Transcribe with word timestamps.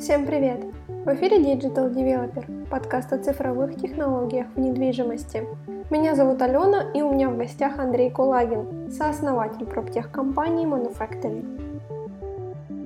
Всем 0.00 0.24
привет! 0.24 0.64
В 0.88 1.14
эфире 1.14 1.42
Digital 1.42 1.92
Developer, 1.92 2.66
подкаст 2.70 3.12
о 3.12 3.18
цифровых 3.18 3.76
технологиях 3.76 4.46
в 4.54 4.58
недвижимости. 4.58 5.46
Меня 5.90 6.14
зовут 6.14 6.40
Алена, 6.40 6.90
и 6.94 7.02
у 7.02 7.12
меня 7.12 7.28
в 7.28 7.36
гостях 7.36 7.78
Андрей 7.78 8.10
Кулагин, 8.10 8.90
сооснователь 8.90 9.66
проптехкомпании 9.66 10.66
Manufactory. 10.66 11.44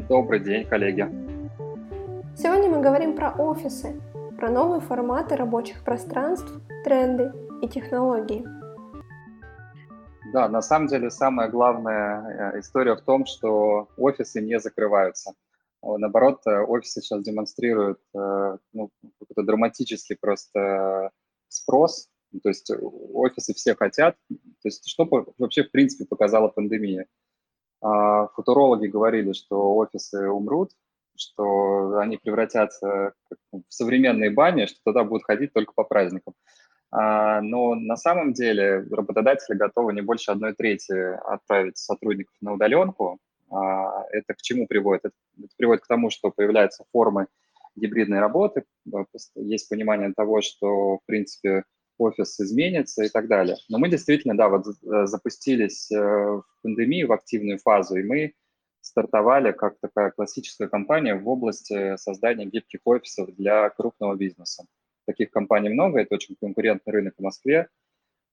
Добрый 0.08 0.40
день, 0.40 0.66
коллеги! 0.66 1.06
Сегодня 2.36 2.68
мы 2.68 2.80
говорим 2.80 3.14
про 3.14 3.30
офисы, 3.30 3.94
про 4.36 4.50
новые 4.50 4.80
форматы 4.80 5.36
рабочих 5.36 5.84
пространств, 5.84 6.52
тренды 6.82 7.32
и 7.62 7.68
технологии. 7.68 8.44
Да, 10.32 10.48
на 10.48 10.62
самом 10.62 10.88
деле 10.88 11.12
самая 11.12 11.48
главная 11.48 12.54
э, 12.54 12.58
история 12.58 12.96
в 12.96 13.02
том, 13.02 13.24
что 13.24 13.86
офисы 13.96 14.40
не 14.40 14.58
закрываются. 14.58 15.34
Наоборот, 15.98 16.40
э, 16.46 16.60
офисы 16.60 17.00
сейчас 17.00 17.22
демонстрируют 17.22 18.00
э, 18.14 18.58
ну, 18.72 18.90
какой-то 19.18 19.42
драматический 19.42 20.16
просто 20.16 21.10
спрос. 21.48 22.08
То 22.42 22.48
есть 22.48 22.70
офисы 23.12 23.54
все 23.54 23.74
хотят. 23.74 24.16
То 24.28 24.68
есть 24.68 24.88
что 24.88 25.08
вообще 25.38 25.64
в 25.64 25.70
принципе 25.70 26.04
показала 26.04 26.48
пандемия? 26.48 27.06
А, 27.80 28.28
футурологи 28.28 28.86
говорили, 28.86 29.32
что 29.32 29.76
офисы 29.76 30.28
умрут, 30.28 30.70
что 31.16 31.98
они 31.98 32.16
превратятся 32.16 33.12
в 33.52 33.62
современные 33.68 34.30
бани, 34.30 34.66
что 34.66 34.78
туда 34.84 35.04
будут 35.04 35.24
ходить 35.24 35.52
только 35.52 35.72
по 35.74 35.84
праздникам. 35.84 36.34
А, 36.90 37.40
но 37.40 37.74
на 37.74 37.96
самом 37.96 38.32
деле 38.32 38.86
работодатели 38.90 39.56
готовы 39.56 39.92
не 39.92 40.00
больше 40.00 40.30
одной 40.30 40.54
трети 40.54 40.92
отправить 41.30 41.76
сотрудников 41.76 42.34
на 42.40 42.54
удаленку. 42.54 43.18
А, 43.54 44.06
это 44.10 44.34
к 44.34 44.42
чему 44.42 44.66
приводит? 44.66 45.04
Это 45.04 45.14
приводит 45.56 45.84
к 45.84 45.86
тому, 45.86 46.10
что 46.10 46.30
появляются 46.30 46.84
формы 46.92 47.26
гибридной 47.76 48.20
работы, 48.20 48.64
есть 49.34 49.68
понимание 49.68 50.12
того, 50.14 50.42
что, 50.42 50.98
в 50.98 51.00
принципе, 51.06 51.64
офис 51.98 52.38
изменится 52.40 53.04
и 53.04 53.08
так 53.08 53.28
далее. 53.28 53.56
Но 53.68 53.78
мы 53.78 53.88
действительно, 53.88 54.36
да, 54.36 54.48
вот 54.48 54.64
запустились 55.08 55.90
э, 55.90 55.96
в 55.96 56.44
пандемию, 56.62 57.08
в 57.08 57.12
активную 57.12 57.58
фазу, 57.58 57.96
и 57.96 58.02
мы 58.02 58.34
стартовали 58.80 59.52
как 59.52 59.78
такая 59.80 60.10
классическая 60.10 60.68
компания 60.68 61.14
в 61.14 61.28
области 61.28 61.96
создания 61.96 62.44
гибких 62.44 62.80
офисов 62.84 63.34
для 63.34 63.70
крупного 63.70 64.14
бизнеса. 64.14 64.66
Таких 65.06 65.30
компаний 65.30 65.70
много, 65.70 66.00
это 66.00 66.14
очень 66.14 66.36
конкурентный 66.40 66.92
рынок 66.92 67.14
в 67.16 67.22
Москве. 67.22 67.68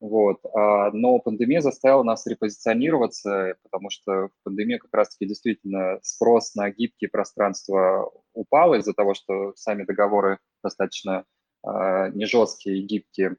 Вот. 0.01 0.43
А, 0.55 0.91
но 0.91 1.19
пандемия 1.19 1.61
заставила 1.61 2.01
нас 2.01 2.25
репозиционироваться, 2.25 3.55
потому 3.61 3.91
что 3.91 4.29
в 4.29 4.31
пандемии 4.43 4.77
как 4.77 4.91
раз-таки 4.91 5.27
действительно 5.27 5.99
спрос 6.01 6.55
на 6.55 6.71
гибкие 6.71 7.09
пространства 7.09 8.11
упал 8.33 8.73
из-за 8.73 8.93
того, 8.93 9.13
что 9.13 9.53
сами 9.55 9.83
договоры 9.83 10.39
достаточно 10.63 11.23
а, 11.63 12.09
не 12.09 12.25
жесткие 12.25 12.79
и 12.79 12.81
гибкие. 12.81 13.37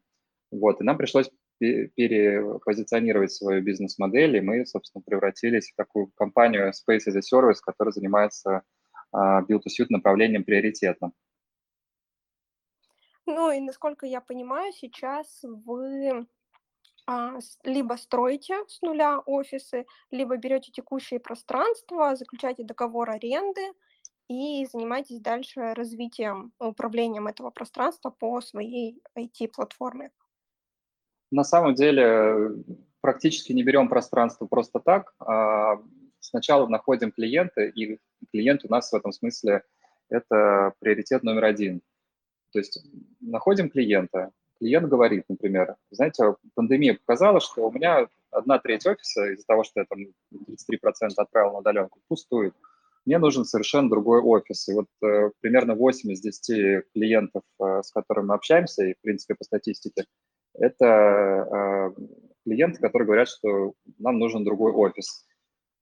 Вот. 0.53 0.81
И 0.81 0.85
нам 0.85 0.97
пришлось 0.97 1.29
перепозиционировать 1.59 3.33
свою 3.33 3.61
бизнес-модель, 3.63 4.37
и 4.37 4.41
мы, 4.41 4.65
собственно, 4.65 5.03
превратились 5.03 5.71
в 5.71 5.77
такую 5.77 6.13
компанию 6.15 6.69
Space 6.71 7.09
as 7.09 7.17
a 7.17 7.21
Service, 7.21 7.59
которая 7.63 7.93
занимается 7.93 8.63
uh, 9.15 9.47
build-to-suit 9.47 9.87
направлением 9.89 10.43
приоритетно. 10.43 11.13
Ну 13.27 13.53
и 13.53 13.61
насколько 13.61 14.07
я 14.07 14.21
понимаю, 14.21 14.73
сейчас 14.73 15.45
вы 15.45 16.11
а, 16.11 16.25
либо 17.65 17.95
строите 17.95 18.57
с 18.69 18.81
нуля 18.83 19.21
офисы, 19.27 19.87
либо 20.11 20.37
берете 20.37 20.71
текущие 20.73 21.21
пространства, 21.21 22.17
заключаете 22.17 22.65
договор 22.65 23.11
аренды 23.11 23.73
и 24.29 24.65
занимаетесь 24.67 25.21
дальше 25.21 25.75
развитием, 25.75 26.53
управлением 26.59 27.27
этого 27.27 27.51
пространства 27.51 28.11
по 28.11 28.41
своей 28.41 29.03
IT-платформе. 29.19 30.11
На 31.31 31.45
самом 31.45 31.75
деле 31.75 32.53
практически 33.01 33.53
не 33.53 33.63
берем 33.63 33.89
пространство 33.89 34.47
просто 34.47 34.81
так. 34.81 35.15
А 35.19 35.83
сначала 36.21 36.67
находим 36.69 37.11
клиента, 37.11 37.63
и 37.63 37.99
клиент 38.31 38.65
у 38.65 38.69
нас 38.69 38.93
в 38.93 38.95
этом 38.95 39.13
смысле 39.13 39.65
это 40.09 40.73
приоритет 40.79 41.23
номер 41.25 41.45
один. 41.45 41.83
То 42.53 42.59
есть 42.59 42.79
находим 43.21 43.71
клиента, 43.71 44.31
клиент 44.63 44.89
говорит, 44.89 45.25
например, 45.29 45.75
знаете, 45.91 46.37
пандемия 46.55 46.95
показала, 46.95 47.41
что 47.41 47.69
у 47.69 47.73
меня 47.73 48.07
одна 48.31 48.61
треть 48.61 48.87
офиса 48.87 49.33
из-за 49.33 49.45
того, 49.45 49.65
что 49.65 49.81
я 49.81 49.87
там 49.87 49.99
33% 50.33 51.11
отправил 51.17 51.53
на 51.53 51.59
удаленку, 51.59 51.99
пустует. 52.07 52.55
Мне 53.05 53.19
нужен 53.19 53.45
совершенно 53.45 53.91
другой 53.91 54.21
офис. 54.21 54.69
И 54.69 54.75
вот 54.75 54.87
э, 55.03 55.31
примерно 55.41 55.75
8 55.75 56.13
из 56.13 56.21
10 56.21 56.85
клиентов, 56.95 57.43
э, 57.61 57.83
с 57.83 57.91
которыми 57.91 58.27
мы 58.27 58.35
общаемся, 58.35 58.85
и, 58.85 58.95
в 58.95 59.01
принципе, 59.01 59.35
по 59.35 59.43
статистике, 59.43 60.05
это 60.55 60.87
э, 60.87 61.91
клиенты, 62.45 62.81
которые 62.81 63.07
говорят, 63.07 63.29
что 63.29 63.73
нам 63.99 64.21
нужен 64.21 64.45
другой 64.45 64.71
офис. 64.71 65.27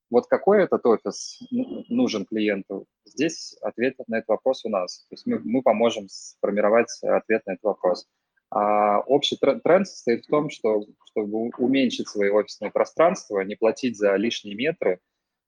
Вот 0.09 0.25
какой 0.25 0.63
этот 0.63 0.83
офис 0.87 1.39
нужен 1.51 2.25
клиенту? 2.25 2.87
Здесь 3.05 3.55
ответ 3.61 3.95
на 4.07 4.17
этот 4.17 4.29
вопрос 4.29 4.65
у 4.65 4.69
нас. 4.69 5.05
То 5.09 5.13
есть 5.13 5.27
мы, 5.27 5.39
мы 5.43 5.61
поможем 5.61 6.09
сформировать 6.09 6.89
ответ 7.03 7.45
на 7.45 7.51
этот 7.51 7.63
вопрос. 7.63 8.07
А 8.51 8.99
общий 8.99 9.37
тренд 9.37 9.87
состоит 9.87 10.25
в 10.25 10.29
том, 10.29 10.49
что 10.49 10.85
чтобы 11.05 11.51
уменьшить 11.57 12.09
свои 12.09 12.29
офисные 12.29 12.69
пространства, 12.69 13.39
не 13.41 13.55
платить 13.55 13.97
за 13.97 14.15
лишние 14.15 14.55
метры, 14.55 14.99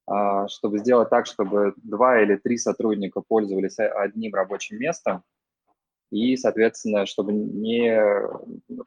а, 0.05 0.47
чтобы 0.47 0.79
сделать 0.79 1.09
так, 1.09 1.25
чтобы 1.25 1.73
два 1.77 2.21
или 2.21 2.37
три 2.37 2.57
сотрудника 2.57 3.21
пользовались 3.21 3.77
одним 3.77 4.33
рабочим 4.33 4.77
местом, 4.77 5.23
и, 6.11 6.37
соответственно, 6.37 7.05
чтобы 7.05 7.33
не 7.33 7.91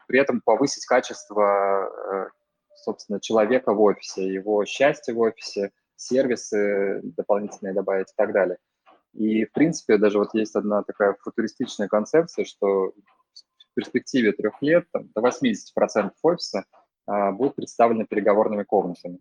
при 0.06 0.20
этом 0.20 0.40
повысить 0.40 0.86
качество, 0.86 1.90
э, 1.90 2.28
собственно, 2.76 3.20
человека 3.20 3.74
в 3.74 3.80
офисе, 3.80 4.32
его 4.32 4.64
счастье 4.64 5.12
в 5.12 5.18
офисе, 5.18 5.72
сервисы 5.96 7.00
дополнительные 7.02 7.74
добавить 7.74 8.10
и 8.10 8.14
так 8.16 8.32
далее. 8.32 8.58
И, 9.12 9.44
в 9.44 9.52
принципе, 9.52 9.98
даже 9.98 10.18
вот 10.18 10.34
есть 10.34 10.54
одна 10.54 10.82
такая 10.84 11.16
футуристичная 11.20 11.88
концепция, 11.88 12.44
что 12.44 12.92
перспективе 13.76 14.32
трех 14.32 14.60
лет 14.62 14.86
там, 14.92 15.08
до 15.14 15.20
80% 15.20 16.12
офиса 16.22 16.64
а, 17.06 17.30
будут 17.30 17.54
представлены 17.54 18.06
переговорными 18.06 18.64
комнатами. 18.64 19.20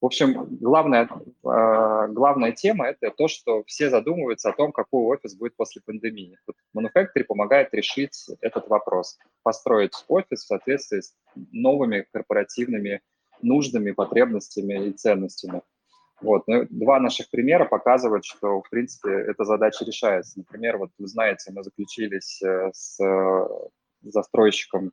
В 0.00 0.06
общем, 0.06 0.58
главная, 0.60 1.08
а, 1.46 2.08
главная 2.08 2.52
тема– 2.52 2.86
это 2.88 3.10
то, 3.10 3.28
что 3.28 3.62
все 3.66 3.88
задумываются 3.88 4.50
о 4.50 4.52
том, 4.52 4.72
какой 4.72 5.16
офис 5.16 5.34
будет 5.34 5.56
после 5.56 5.80
пандемии. 5.80 6.38
Вот 6.46 6.56
Manufactory 6.76 7.24
помогает 7.24 7.72
решить 7.72 8.26
этот 8.40 8.68
вопрос, 8.68 9.18
построить 9.42 10.04
офис 10.08 10.44
в 10.44 10.46
соответствии 10.46 11.00
с 11.00 11.14
новыми 11.52 12.06
корпоративными 12.12 13.00
нуждами, 13.40 13.92
потребностями 13.92 14.88
и 14.88 14.92
ценностями. 14.92 15.62
Вот. 16.20 16.44
Ну, 16.46 16.66
два 16.70 17.00
наших 17.00 17.30
примера 17.30 17.64
показывают, 17.64 18.24
что, 18.24 18.62
в 18.62 18.70
принципе, 18.70 19.10
эта 19.10 19.44
задача 19.44 19.84
решается. 19.84 20.38
Например, 20.38 20.78
вот 20.78 20.90
вы 20.98 21.06
знаете, 21.06 21.52
мы 21.52 21.62
заключились 21.62 22.40
э, 22.42 22.70
с 22.72 22.98
застройщиком, 24.04 24.92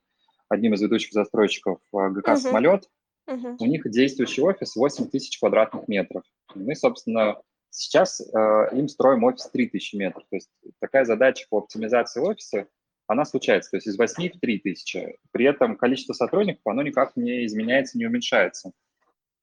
одним 0.49 0.73
из 0.73 0.81
ведущих 0.81 1.13
застройщиков 1.13 1.79
э, 1.93 2.09
ГК 2.09 2.37
«Самолет», 2.37 2.87
Uh-huh. 3.29 3.55
У 3.59 3.65
них 3.65 3.89
действующий 3.89 4.41
офис 4.41 4.75
8 4.75 5.07
тысяч 5.09 5.39
квадратных 5.39 5.87
метров. 5.87 6.23
Мы, 6.55 6.75
собственно, 6.75 7.39
сейчас 7.69 8.19
э, 8.19 8.69
им 8.73 8.87
строим 8.87 9.23
офис 9.23 9.49
3 9.51 9.69
тысячи 9.69 9.95
метров. 9.95 10.23
То 10.29 10.35
есть 10.35 10.49
такая 10.79 11.05
задача 11.05 11.45
по 11.49 11.59
оптимизации 11.59 12.19
офиса, 12.19 12.67
она 13.07 13.25
случается. 13.25 13.71
То 13.71 13.77
есть 13.77 13.87
из 13.87 13.97
8 13.97 14.31
в 14.31 14.39
3 14.39 14.59
тысячи. 14.59 15.17
При 15.31 15.45
этом 15.45 15.77
количество 15.77 16.13
сотрудников, 16.13 16.61
оно 16.65 16.81
никак 16.81 17.15
не 17.15 17.45
изменяется, 17.45 17.97
не 17.97 18.05
уменьшается. 18.05 18.71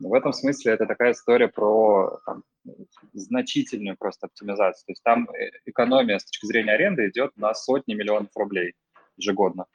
В 0.01 0.15
этом 0.15 0.33
смысле 0.33 0.75
это 0.75 0.87
такая 0.87 1.13
история 1.13 1.49
про 1.49 2.21
там, 2.25 2.45
значительную 3.15 3.97
просто 3.97 4.27
оптимизацию. 4.27 4.87
То 4.87 4.93
есть 4.93 5.03
там 5.03 5.29
э, 5.31 5.51
экономия 5.67 6.19
с 6.19 6.25
точки 6.25 6.47
зрения 6.47 6.73
аренды 6.73 7.09
идет 7.09 7.37
на 7.37 7.55
сотни 7.55 7.95
миллионов 7.95 8.31
рублей 8.37 8.75
ежегодно. 9.19 9.67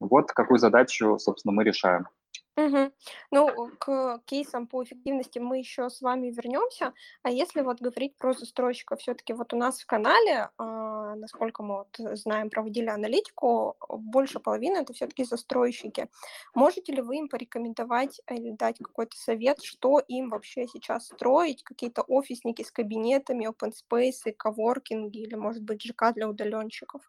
Вот 0.00 0.32
какую 0.32 0.58
задачу, 0.58 1.18
собственно, 1.18 1.52
мы 1.52 1.64
решаем. 1.64 2.08
Мгм. 2.56 2.92
Ну, 3.30 3.70
к 3.78 4.20
кейсам 4.26 4.66
по 4.66 4.82
эффективности 4.82 5.38
мы 5.38 5.58
еще 5.58 5.88
с 5.88 6.02
вами 6.02 6.30
вернемся. 6.30 6.92
А 7.22 7.30
если 7.30 7.62
вот 7.62 7.80
говорить 7.80 8.16
про 8.16 8.34
застройщиков, 8.34 9.00
все-таки 9.00 9.32
вот 9.32 9.54
у 9.54 9.56
нас 9.56 9.80
в 9.80 9.86
канале, 9.86 10.50
а, 10.58 11.14
насколько 11.14 11.62
мы 11.62 11.78
вот 11.78 11.96
знаем, 12.18 12.50
проводили 12.50 12.88
аналитику, 12.88 13.76
больше 13.88 14.40
половины 14.40 14.78
это 14.78 14.92
все-таки 14.92 15.24
застройщики. 15.24 16.08
Можете 16.54 16.92
ли 16.92 17.00
вы 17.00 17.18
им 17.18 17.28
порекомендовать 17.28 18.20
или 18.28 18.50
дать 18.50 18.78
какой-то 18.78 19.16
совет, 19.16 19.62
что 19.62 20.00
им 20.00 20.28
вообще 20.28 20.66
сейчас 20.66 21.06
строить? 21.06 21.62
Какие-то 21.62 22.02
офисники 22.02 22.62
с 22.62 22.70
кабинетами, 22.70 23.48
open 23.48 23.72
space, 23.72 24.32
коворкинги 24.36 25.18
или, 25.18 25.34
может 25.34 25.62
быть, 25.62 25.82
ЖК 25.82 26.12
для 26.12 26.28
удаленщиков? 26.28 27.00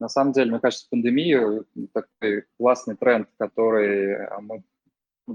На 0.00 0.08
самом 0.08 0.32
деле, 0.32 0.50
мне 0.50 0.60
кажется, 0.60 0.86
пандемию 0.90 1.66
такой 1.92 2.46
классный 2.58 2.96
тренд, 2.96 3.28
который 3.38 4.26
а, 4.26 4.40
мы 4.40 4.62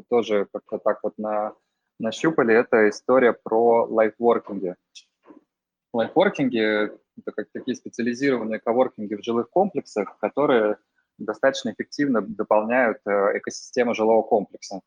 тоже 0.09 0.47
как-то 0.51 0.79
так 0.79 0.99
вот 1.03 1.17
на, 1.19 1.53
нащупали, 1.99 2.55
это 2.55 2.89
история 2.89 3.33
про 3.33 3.85
лайфворкинги. 3.85 4.75
лайфворкинги– 5.93 6.89
это 7.17 7.31
как 7.31 7.47
такие 7.53 7.75
специализированные 7.75 8.59
коворкинги 8.59 9.13
в 9.13 9.23
жилых 9.23 9.51
комплексах, 9.51 10.17
которые 10.17 10.77
достаточно 11.19 11.71
эффективно 11.71 12.21
дополняют 12.21 12.97
э, 13.05 13.37
экосистему 13.37 13.93
жилого 13.93 14.23
комплекса. 14.23 14.81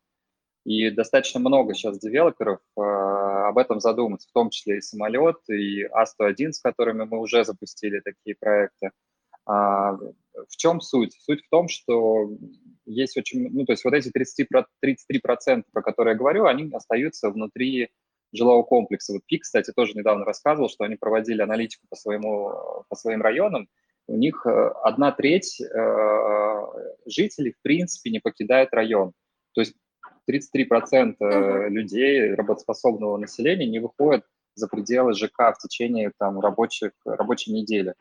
И 0.65 0.91
достаточно 0.91 1.39
много 1.39 1.73
сейчас 1.73 1.97
девелоперов 1.97 2.59
э, 2.77 2.81
об 2.81 3.57
этом 3.57 3.79
задуматься, 3.79 4.27
в 4.27 4.33
том 4.33 4.49
числе 4.49 4.77
и 4.77 4.81
самолет, 4.81 5.37
и 5.47 5.85
А101, 5.85 6.51
с 6.51 6.59
которыми 6.59 7.05
мы 7.05 7.19
уже 7.19 7.45
запустили 7.45 8.01
такие 8.01 8.35
проекты. 8.35 8.87
А, 8.87 8.91
в 9.49 10.57
чем 10.57 10.79
суть? 10.79 11.13
Суть 11.21 11.43
в 11.45 11.49
том, 11.49 11.67
что 11.67 12.29
есть 12.85 13.17
очень, 13.17 13.49
ну, 13.51 13.65
то 13.65 13.73
есть 13.73 13.83
вот 13.83 13.93
эти 13.93 14.09
30, 14.09 14.47
33%, 14.83 15.63
про 15.71 15.81
которые 15.81 16.13
я 16.13 16.17
говорю, 16.17 16.45
они 16.45 16.69
остаются 16.73 17.29
внутри 17.29 17.89
жилого 18.31 18.63
комплекса. 18.63 19.13
Вот 19.13 19.23
ПИК, 19.25 19.43
кстати, 19.43 19.71
тоже 19.75 19.93
недавно 19.95 20.25
рассказывал, 20.25 20.69
что 20.69 20.83
они 20.83 20.95
проводили 20.95 21.41
аналитику 21.41 21.87
по, 21.89 21.95
своему, 21.95 22.51
по 22.87 22.95
своим 22.95 23.21
районам, 23.21 23.67
у 24.07 24.17
них 24.17 24.45
э, 24.45 24.49
одна 24.83 25.11
треть 25.11 25.61
э, 25.61 26.61
жителей, 27.05 27.51
в 27.51 27.61
принципе, 27.61 28.09
не 28.09 28.19
покидает 28.19 28.73
район. 28.73 29.13
То 29.53 29.61
есть 29.61 29.75
33% 30.29 31.15
uh-huh. 31.19 31.69
людей, 31.69 32.33
работоспособного 32.33 33.17
населения, 33.17 33.67
не 33.67 33.79
выходят 33.79 34.25
за 34.55 34.67
пределы 34.67 35.13
ЖК 35.13 35.53
в 35.55 35.57
течение 35.59 36.11
там, 36.17 36.39
рабочих, 36.39 36.91
рабочей 37.05 37.53
недели. 37.53 37.93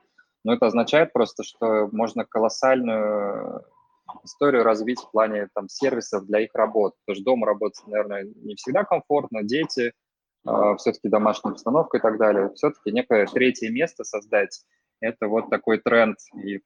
Но 0.44 0.54
это 0.54 0.66
означает 0.66 1.12
просто, 1.12 1.42
что 1.42 1.88
можно 1.92 2.24
колоссальную 2.24 3.64
историю 4.24 4.62
развить 4.62 5.00
в 5.00 5.10
плане 5.10 5.48
там, 5.54 5.68
сервисов 5.68 6.26
для 6.26 6.40
их 6.40 6.54
работы. 6.54 6.96
Потому 7.04 7.16
что 7.16 7.24
дома 7.24 7.46
работать, 7.46 7.86
наверное, 7.86 8.24
не 8.24 8.54
всегда 8.54 8.84
комфортно, 8.84 9.42
дети, 9.42 9.92
э, 10.46 10.74
все-таки 10.78 11.08
домашняя 11.08 11.52
обстановка 11.52 11.98
и 11.98 12.00
так 12.00 12.18
далее. 12.18 12.50
Все-таки 12.54 12.92
некое 12.92 13.26
третье 13.26 13.70
место 13.70 14.04
создать– 14.04 14.64
это 15.00 15.28
вот 15.28 15.50
такой 15.50 15.78
тренд. 15.78 16.16
И 16.42 16.60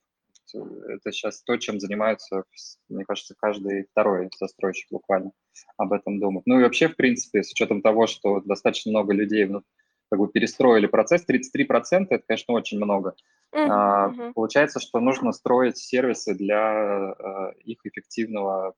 это 0.55 1.13
сейчас 1.13 1.43
то, 1.43 1.57
чем 1.57 1.81
занимаются, 1.81 2.45
мне 2.89 3.05
кажется, 3.05 3.35
каждый 3.39 3.87
второй 3.91 4.29
застройщик 4.39 4.89
буквально 4.91 5.33
об 5.77 5.93
этом 5.93 6.21
думает. 6.21 6.47
Ну 6.47 6.59
и 6.59 6.63
вообще, 6.63 6.89
в 6.89 6.97
принципе, 6.97 7.43
с 7.43 7.53
учетом 7.53 7.83
того, 7.83 8.07
что 8.07 8.41
достаточно 8.41 8.91
много 8.91 9.13
людей 9.13 9.47
ну, 9.47 9.63
как 10.13 10.21
бы 10.21 10.29
перестроили 10.29 10.87
процесс, 10.87 11.25
33%– 11.27 12.07
это, 12.11 12.23
конечно, 12.29 12.53
очень 12.53 12.77
много. 12.77 13.15
Uh-huh, 13.55 14.11
uh-huh. 14.11 14.33
Получается, 14.35 14.79
что 14.79 15.01
нужно 15.01 15.33
строить 15.33 15.79
сервисы 15.79 16.35
для 16.35 17.15
uh, 17.19 17.55
их 17.65 17.79
эффективного 17.85 18.75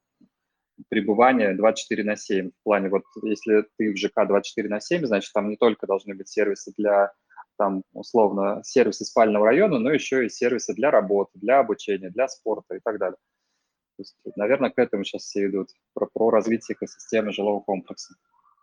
пребывания 0.89 1.53
24 1.55 2.05
на 2.05 2.15
7. 2.15 2.51
В 2.51 2.63
плане, 2.63 2.89
вот 2.89 3.03
если 3.25 3.65
ты 3.77 3.93
в 3.93 3.97
ЖК 3.97 4.29
24 4.29 4.69
на 4.69 4.79
7, 4.79 5.07
значит, 5.07 5.33
там 5.33 5.49
не 5.49 5.57
только 5.57 5.89
должны 5.89 6.15
быть 6.15 6.29
сервисы 6.29 6.73
для 6.79 7.13
там, 7.59 7.83
условно, 7.93 8.61
сервисы 8.63 9.05
спального 9.05 9.47
района, 9.47 9.81
но 9.81 9.91
еще 9.91 10.25
и 10.25 10.29
сервисы 10.29 10.73
для 10.73 10.93
работы, 10.93 11.33
для 11.35 11.59
обучения, 11.59 12.11
для 12.11 12.29
спорта 12.29 12.77
и 12.77 12.81
так 12.81 13.01
далее. 13.01 13.19
То 13.97 14.03
есть, 14.03 14.17
наверное, 14.37 14.71
к 14.71 14.79
этому 14.79 15.03
сейчас 15.03 15.23
все 15.23 15.47
идут, 15.47 15.71
про, 15.95 16.07
про 16.07 16.31
развитие 16.31 16.77
экосистемы 16.77 17.33
жилого 17.33 17.59
комплекса. 17.59 18.15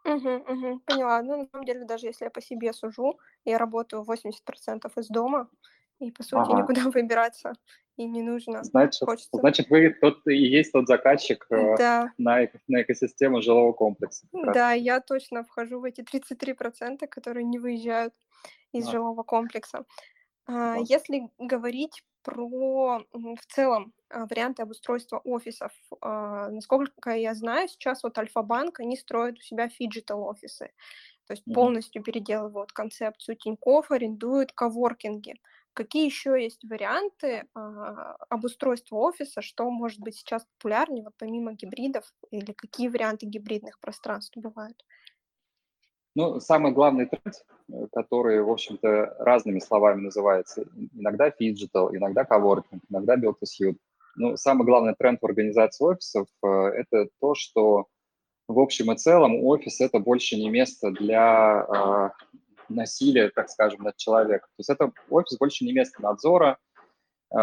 Угу, 0.03 0.29
угу, 0.29 0.79
поняла. 0.85 1.21
Ну, 1.21 1.37
на 1.37 1.45
самом 1.45 1.65
деле, 1.65 1.85
даже 1.85 2.07
если 2.07 2.25
я 2.25 2.31
по 2.31 2.41
себе 2.41 2.73
сужу, 2.73 3.19
я 3.45 3.57
работаю 3.57 4.03
80% 4.03 4.91
из 4.97 5.07
дома, 5.07 5.49
и, 5.99 6.11
по 6.11 6.23
сути, 6.23 6.51
ага. 6.51 6.61
никуда 6.61 6.81
выбираться 6.89 7.53
и 7.97 8.05
не 8.05 8.23
нужно. 8.23 8.63
Значит, 8.63 9.01
Хочется... 9.05 9.37
значит 9.37 9.69
вы 9.69 9.91
тот 10.01 10.25
и 10.27 10.35
есть 10.35 10.71
тот 10.71 10.87
заказчик 10.87 11.45
э, 11.51 11.77
да. 11.77 12.11
на, 12.17 12.47
на 12.67 12.81
экосистему 12.81 13.41
жилого 13.41 13.73
комплекса. 13.73 14.27
Да, 14.31 14.71
я 14.71 14.99
точно 15.01 15.43
вхожу 15.43 15.79
в 15.79 15.83
эти 15.83 16.01
33%, 16.01 17.07
которые 17.07 17.43
не 17.43 17.59
выезжают 17.59 18.13
из 18.71 18.87
а. 18.87 18.91
жилого 18.91 19.23
комплекса. 19.23 19.85
А, 20.47 20.77
если 20.79 21.29
говорить 21.37 22.03
про 22.23 23.05
в 23.13 23.45
целом 23.47 23.93
варианты 24.13 24.63
обустройства 24.63 25.19
офисов. 25.23 25.71
Насколько 26.01 27.11
я 27.11 27.33
знаю, 27.33 27.67
сейчас 27.67 28.03
вот 28.03 28.17
Альфа-банк, 28.17 28.79
они 28.79 28.97
строят 28.97 29.37
у 29.37 29.41
себя 29.41 29.69
phygital 29.69 30.23
офисы, 30.23 30.71
то 31.27 31.33
есть 31.33 31.47
mm-hmm. 31.47 31.53
полностью 31.53 32.03
переделывают 32.03 32.71
концепцию 32.71 33.35
Тинькофф, 33.37 33.91
арендуют 33.91 34.51
коворкинги. 34.51 35.35
Какие 35.73 36.05
еще 36.05 36.31
есть 36.31 36.63
варианты 36.65 37.45
обустройства 38.29 38.97
офиса, 38.97 39.41
что 39.41 39.69
может 39.69 40.01
быть 40.01 40.17
сейчас 40.17 40.45
популярнее, 40.57 41.03
вот 41.03 41.13
помимо 41.17 41.53
гибридов, 41.53 42.13
или 42.29 42.51
какие 42.51 42.89
варианты 42.89 43.25
гибридных 43.25 43.79
пространств 43.79 44.35
бывают? 44.35 44.85
Ну, 46.13 46.41
самый 46.41 46.73
главный 46.73 47.05
тренд, 47.05 47.45
э, 47.69 47.87
который, 47.93 48.41
в 48.43 48.49
общем-то, 48.49 49.15
разными 49.19 49.59
словами 49.59 50.01
называется, 50.01 50.65
иногда 50.93 51.31
phygital, 51.31 51.95
иногда 51.95 52.25
коворкинг, 52.25 52.83
иногда 52.89 53.15
build 53.15 53.35
to 53.41 53.45
suit. 53.45 53.77
Ну, 54.15 54.37
самый 54.37 54.65
главный 54.65 54.95
тренд 54.95 55.21
в 55.21 55.25
организации 55.25 55.85
офисов 55.85 56.27
э,– 56.43 56.47
это 56.47 57.07
то, 57.19 57.33
что 57.35 57.87
в 58.47 58.59
общем 58.59 58.91
и 58.91 58.97
целом 58.97 59.43
офис– 59.45 59.79
это 59.81 59.99
больше 59.99 60.35
не 60.35 60.49
место 60.49 60.91
для 60.91 61.65
э, 61.67 62.23
насилия, 62.69 63.29
так 63.29 63.49
скажем, 63.49 63.83
над 63.83 63.97
человеком. 63.97 64.47
То 64.57 64.59
есть 64.59 64.69
это 64.69 64.91
офис 65.09 65.37
больше 65.37 65.65
не 65.65 65.73
место 65.73 66.01
надзора, 66.01 66.57
э, 67.33 67.37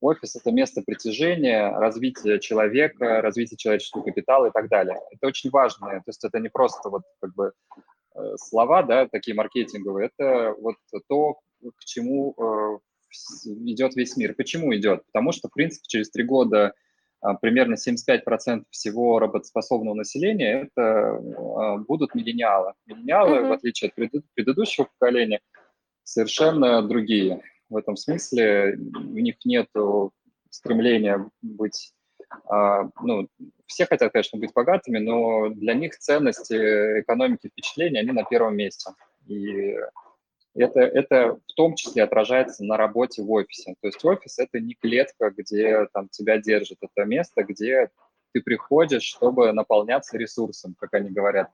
офис– 0.00 0.36
это 0.36 0.52
место 0.52 0.82
притяжения, 0.86 1.70
развития 1.70 2.38
человека, 2.38 3.20
развития 3.20 3.56
человеческого 3.56 4.02
капитала 4.02 4.46
и 4.46 4.50
так 4.52 4.68
далее. 4.68 5.00
Это 5.10 5.26
очень 5.26 5.50
важно. 5.50 5.88
То 5.88 6.08
есть 6.08 6.24
это 6.24 6.38
не 6.38 6.48
просто 6.48 6.90
вот 6.90 7.02
как 7.20 7.34
бы 7.34 7.52
Э, 8.14 8.36
слова, 8.36 8.82
да, 8.82 9.08
такие 9.08 9.34
маркетинговые, 9.34 10.10
это 10.16 10.54
вот 10.60 10.76
то, 11.08 11.34
к 11.60 11.84
чему 11.84 12.34
э, 12.38 12.78
идет 13.46 13.96
весь 13.96 14.16
мир. 14.16 14.34
Почему 14.34 14.74
идет? 14.74 15.04
Потому 15.06 15.32
что, 15.32 15.48
в 15.48 15.52
принципе, 15.52 15.84
через 15.88 16.10
три 16.10 16.24
года 16.24 16.74
а, 17.20 17.34
примерно 17.34 17.74
75% 17.74 18.64
всего 18.70 19.18
работоспособного 19.18 19.94
населения 19.94 20.62
это 20.62 20.82
а, 20.82 21.76
будут 21.78 22.14
миллениалы. 22.14 22.74
Миллениалы, 22.86 23.38
uh-huh. 23.38 23.48
в 23.48 23.52
отличие 23.52 23.88
от 23.88 23.94
предыдущего 24.34 24.88
поколения, 24.98 25.40
совершенно 26.02 26.82
другие. 26.82 27.42
В 27.70 27.76
этом 27.76 27.96
смысле 27.96 28.76
у 28.76 29.18
них 29.18 29.36
нет 29.44 29.68
стремления 30.50 31.28
быть 31.40 31.94
а, 32.48 32.88
ну, 33.02 33.28
все 33.66 33.86
хотят, 33.86 34.12
конечно, 34.12 34.38
быть 34.38 34.52
богатыми, 34.52 34.98
но 34.98 35.48
для 35.48 35.74
них 35.74 35.96
ценности 35.98 37.00
экономики 37.00 37.48
впечатления, 37.48 38.00
они 38.00 38.12
на 38.12 38.24
первом 38.24 38.56
месте. 38.56 38.90
И 39.26 39.76
это, 40.54 40.80
это 40.80 41.38
в 41.46 41.52
том 41.54 41.74
числе 41.74 42.04
отражается 42.04 42.64
на 42.64 42.76
работе 42.76 43.22
в 43.22 43.30
офисе. 43.30 43.74
То 43.80 43.88
есть 43.88 44.04
офис– 44.04 44.38
это 44.38 44.60
не 44.60 44.74
клетка, 44.74 45.30
где 45.30 45.86
там 45.92 46.08
тебя 46.08 46.38
держат, 46.38 46.78
это 46.80 47.04
место, 47.04 47.42
где 47.42 47.90
ты 48.32 48.40
приходишь, 48.40 49.04
чтобы 49.04 49.52
наполняться 49.52 50.18
ресурсом, 50.18 50.74
как 50.78 50.94
они 50.94 51.10
говорят. 51.10 51.50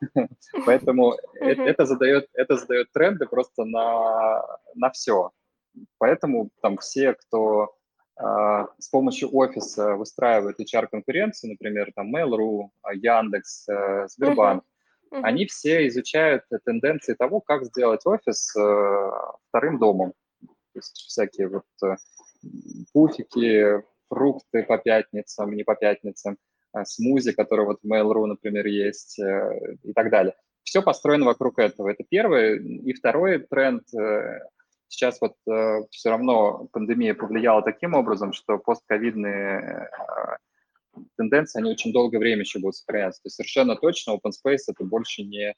Поэтому 0.66 1.16
это 1.40 1.84
задает, 1.84 2.28
это 2.32 2.56
задает 2.56 2.92
тренды 2.92 3.26
просто 3.26 3.64
на, 3.64 4.44
на 4.74 4.90
все. 4.90 5.30
Поэтому 5.98 6.50
там 6.60 6.78
все, 6.78 7.14
кто 7.14 7.74
а, 8.16 8.68
с 8.78 8.88
помощью 8.88 9.34
офиса 9.34 9.94
выстраивают 9.94 10.60
HR-конкуренцию, 10.60 11.50
например, 11.52 11.92
там 11.94 12.14
Mail.ru, 12.14 12.68
Яндекс, 12.92 13.68
э, 13.68 14.06
Сбербанк, 14.08 14.64
uh-huh. 15.12 15.18
Uh-huh. 15.18 15.24
они 15.24 15.46
все 15.46 15.86
изучают 15.88 16.44
тенденции 16.64 17.14
того, 17.14 17.40
как 17.40 17.64
сделать 17.64 18.06
офис 18.06 18.54
э, 18.56 19.10
вторым 19.48 19.78
домом. 19.78 20.14
То 20.40 20.78
есть 20.78 20.96
всякие 20.96 21.48
вот 21.48 21.64
э, 21.84 21.96
пуфики, 22.92 23.82
фрукты 24.08 24.62
по 24.62 24.78
пятницам, 24.78 25.54
не 25.54 25.64
по 25.64 25.74
пятницам, 25.74 26.38
смузи, 26.84 27.32
которые 27.32 27.66
вот 27.66 27.80
в 27.82 27.86
Mail.ru, 27.86 28.26
например, 28.26 28.66
есть, 28.66 29.18
и 29.18 29.92
так 29.94 30.10
далее. 30.10 30.34
Все 30.62 30.82
построено 30.82 31.26
вокруг 31.26 31.58
этого. 31.58 31.90
Это 31.90 32.04
первый. 32.08 32.58
И 32.58 32.94
второй 32.94 33.38
тренд 33.38 33.84
Сейчас 34.92 35.22
вот 35.22 35.32
э, 35.50 35.84
все 35.90 36.10
равно 36.10 36.68
пандемия 36.70 37.14
повлияла 37.14 37.62
таким 37.62 37.94
образом, 37.94 38.34
что 38.34 38.58
постковидные 38.58 39.58
э, 39.58 40.36
тенденции, 41.16 41.60
они 41.60 41.70
очень 41.70 41.92
долгое 41.92 42.18
время 42.18 42.40
еще 42.40 42.58
будут 42.58 42.76
сохраняться. 42.76 43.22
То 43.22 43.26
есть 43.26 43.36
совершенно 43.36 43.76
точно 43.76 44.12
open 44.12 44.30
space 44.30 44.64
это 44.68 44.84
больше 44.84 45.22
не 45.22 45.54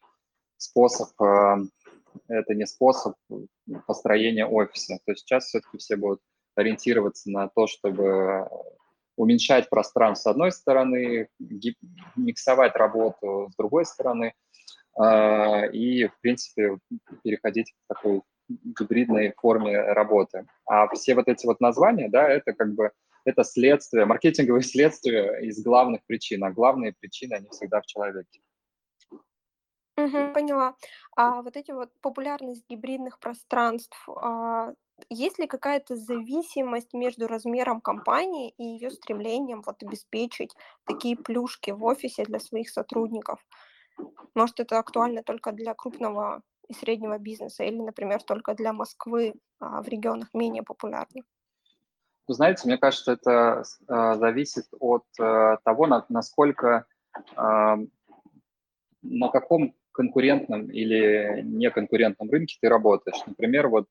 способ, 0.57 1.09
э, 1.21 1.57
это 2.29 2.55
не 2.55 2.67
способ 2.67 3.15
построения 3.87 4.47
офиса. 4.47 4.99
То 5.05 5.13
есть 5.13 5.23
сейчас 5.23 5.47
все-таки 5.47 5.79
все 5.79 5.97
будут 5.97 6.21
ориентироваться 6.55 7.31
на 7.31 7.49
то, 7.49 7.67
чтобы 7.67 8.49
уменьшать 9.17 9.71
пространство 9.71 10.31
с 10.31 10.33
одной 10.33 10.53
стороны, 10.53 11.29
миксовать 12.17 12.75
работу 12.75 13.49
с 13.53 13.57
другой 13.57 13.85
стороны, 13.87 14.35
э, 15.01 15.71
и, 15.73 16.07
в 16.07 16.21
принципе, 16.21 16.79
переходить 17.23 17.73
к 17.73 17.95
такой 17.95 18.23
гибридной 18.49 19.33
форме 19.37 19.81
работы. 19.81 20.47
А 20.67 20.89
все 20.95 21.15
вот 21.15 21.29
эти 21.29 21.47
вот 21.47 21.61
названия, 21.61 22.09
да, 22.09 22.29
это 22.29 22.53
как 22.53 22.75
бы 22.75 22.93
это 23.25 23.45
следствие, 23.45 24.07
маркетинговые 24.07 24.63
следствия 24.65 25.39
из 25.41 25.63
главных 25.63 26.05
причин, 26.07 26.45
а 26.45 26.51
главные 26.53 26.93
причины, 26.93 27.35
они 27.35 27.49
всегда 27.51 27.81
в 27.81 27.87
человеке. 27.87 28.41
Мгм, 29.97 30.33
поняла. 30.33 30.75
А 31.17 31.43
вот 31.43 31.57
эти 31.57 31.71
вот 31.71 31.91
популярность 32.01 32.65
гибридных 32.69 33.21
пространств, 33.21 33.97
а, 34.09 34.73
есть 35.09 35.39
ли 35.39 35.47
какая-то 35.47 35.97
зависимость 35.97 36.93
между 36.95 37.29
размером 37.29 37.81
компании 37.81 38.55
и 38.59 38.65
ее 38.65 38.91
стремлением 38.91 39.63
вот 39.65 39.83
обеспечить 39.83 40.55
такие 40.85 41.17
плюшки 41.17 41.71
в 41.71 41.85
офисе 41.85 42.25
для 42.25 42.41
своих 42.41 42.71
сотрудников? 42.71 43.47
Может, 44.35 44.61
это 44.61 44.79
актуально 44.79 45.23
только 45.23 45.53
для 45.53 45.75
крупного 45.75 46.43
и 46.69 46.75
среднего 46.75 47.19
бизнеса 47.19 47.65
или, 47.65 47.81
например, 47.81 48.23
только 48.23 48.55
для 48.55 48.73
Москвы, 48.73 49.35
а 49.61 49.83
в 49.83 49.89
регионах 49.89 50.31
менее 50.35 50.63
популярно? 50.65 51.23
Вы 52.27 52.35
знаете, 52.35 52.63
мне 52.67 52.79
кажется, 52.79 53.13
это 53.13 53.65
а, 53.87 54.17
зависит 54.17 54.67
от 54.81 55.05
а, 55.21 55.59
того, 55.65 55.87
на, 55.87 56.05
насколько, 56.09 56.87
а, 57.37 57.77
на 59.03 59.29
каком 59.29 59.75
конкурентном 59.93 60.71
или 60.71 61.43
неконкурентном 61.45 62.31
рынке 62.31 62.57
ты 62.61 62.69
работаешь. 62.69 63.21
Например, 63.27 63.69
вот 63.69 63.87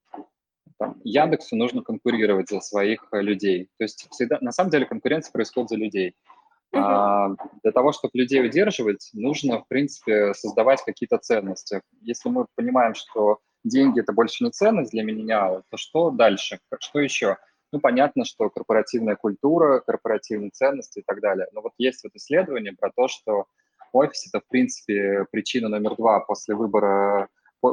там, 0.78 1.00
Яндексу 1.04 1.56
нужно 1.56 1.82
конкурировать 1.82 2.50
за 2.50 2.60
своих 2.60 3.08
э, 3.12 3.22
людей. 3.22 3.70
То 3.78 3.84
есть 3.84 4.08
всегда, 4.12 4.38
на 4.42 4.52
самом 4.52 4.72
деле 4.72 4.86
конкуренция 4.86 5.32
происходит 5.32 5.70
за 5.70 5.76
людей. 5.78 6.16
А, 6.74 7.30
для 7.62 7.72
того, 7.72 7.92
чтобы 7.92 8.12
людей 8.16 8.44
удерживать, 8.44 9.12
нужно, 9.14 9.60
в 9.62 9.68
принципе, 9.68 10.34
создавать 10.34 10.84
какие-то 10.84 11.18
ценности. 11.20 11.82
Если 12.02 12.30
мы 12.30 12.48
понимаем, 12.56 12.96
что 12.96 13.40
деньги– 13.64 14.00
это 14.02 14.12
больше 14.12 14.44
не 14.44 14.52
ценность 14.52 14.92
для 14.92 15.04
меня, 15.04 15.62
то 15.70 15.78
что 15.78 16.10
дальше? 16.10 16.60
Что 16.80 17.00
еще? 17.00 17.38
Ну, 17.74 17.80
понятно, 17.80 18.24
что 18.24 18.52
корпоративная 18.52 19.16
культура, 19.16 19.80
корпоративные 19.80 20.52
ценности 20.52 21.00
и 21.00 21.02
так 21.02 21.20
далее. 21.22 21.48
Но 21.54 21.62
вот 21.62 21.74
есть 21.80 22.04
вот 22.04 22.14
исследование 22.14 22.74
про 22.74 22.92
то, 22.96 23.08
что 23.08 23.48
офис– 23.92 24.28
это, 24.32 24.46
в 24.46 24.48
принципе, 24.48 25.26
причина 25.32 25.70
номер 25.70 25.96
два 25.96 26.20
после 26.20 26.54
выбора 26.54 27.30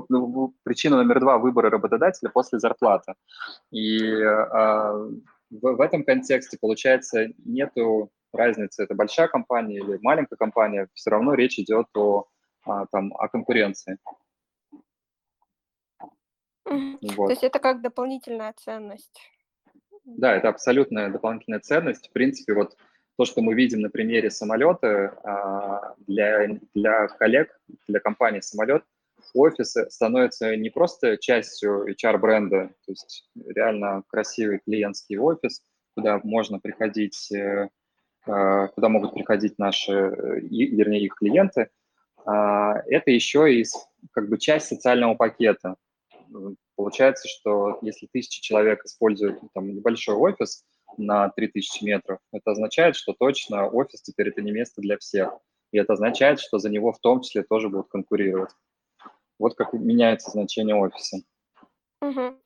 ну, 0.08 0.54
причина 0.62 0.96
номер 0.96 1.20
два 1.20 1.36
выбора 1.36 1.68
работодателя 1.68 2.30
после 2.30 2.58
зарплаты. 2.60 3.12
И 3.70 4.22
а, 4.22 4.94
в, 5.50 5.60
в 5.60 5.80
этом 5.82 6.02
контексте, 6.02 6.56
получается, 6.58 7.26
нету 7.44 8.10
разницы, 8.32 8.84
это 8.84 8.94
большая 8.94 9.28
компания 9.28 9.80
или 9.80 9.98
маленькая 10.00 10.36
компания, 10.36 10.88
все 10.94 11.10
равно 11.10 11.34
речь 11.34 11.58
идет 11.58 11.88
о, 11.94 12.26
а, 12.64 12.86
там, 12.86 13.12
о 13.18 13.28
конкуренции. 13.28 13.98
Вот. 16.64 17.26
То 17.26 17.30
есть 17.32 17.44
это 17.44 17.58
как 17.58 17.82
дополнительная 17.82 18.54
ценность. 18.56 19.20
Да, 20.04 20.34
это 20.34 20.48
абсолютная 20.48 21.10
дополнительная 21.10 21.60
ценность. 21.60 22.08
В 22.08 22.12
принципе, 22.12 22.54
вот 22.54 22.76
то, 23.16 23.24
что 23.24 23.42
мы 23.42 23.54
видим 23.54 23.80
на 23.80 23.90
примере 23.90 24.30
самолета, 24.30 25.18
а, 25.24 25.94
для, 26.06 26.48
для 26.74 27.08
коллег, 27.08 27.58
для 27.86 28.00
компании 28.00 28.40
самолет– 28.40 28.84
офисы 29.34 29.88
становятся 29.90 30.56
не 30.56 30.70
просто 30.70 31.16
частью 31.18 31.86
HR-бренда, 31.88 32.68
то 32.68 32.92
есть 32.92 33.28
реально 33.46 34.02
красивый 34.08 34.60
клиентский 34.64 35.18
офис, 35.18 35.62
куда 35.94 36.20
можно 36.22 36.58
приходить, 36.58 37.30
э, 37.32 37.68
э, 38.26 38.68
куда 38.74 38.88
могут 38.88 39.14
приходить 39.14 39.58
наши, 39.58 39.92
вернее, 39.92 41.04
их 41.04 41.14
клиенты, 41.14 41.68
а, 42.26 42.82
это 42.86 43.10
еще 43.10 43.52
и 43.52 43.64
как 44.12 44.28
бы 44.28 44.38
часть 44.38 44.66
социального 44.66 45.14
пакета. 45.14 45.76
Получается, 46.80 47.28
что 47.28 47.78
если 47.82 48.08
тысячи 48.10 48.40
человек 48.40 48.82
используют 48.86 49.42
ну, 49.42 49.50
там, 49.52 49.68
небольшой 49.68 50.14
офис 50.14 50.64
на 50.96 51.28
3000 51.28 51.84
метров, 51.84 52.20
это 52.32 52.52
означает, 52.52 52.96
что 52.96 53.12
точно 53.12 53.68
офис 53.68 54.00
теперь 54.00 54.30
это 54.30 54.40
не 54.40 54.50
место 54.50 54.80
для 54.80 54.96
всех. 54.96 55.30
И 55.72 55.78
это 55.78 55.92
означает, 55.92 56.40
что 56.40 56.58
за 56.58 56.70
него 56.70 56.92
в 56.92 56.98
том 56.98 57.20
числе 57.20 57.42
тоже 57.42 57.68
будут 57.68 57.88
конкурировать. 57.88 58.48
Вот 59.38 59.56
как 59.56 59.74
меняется 59.74 60.30
значение 60.30 60.74
офиса. 60.74 61.18
Угу. 62.00 62.38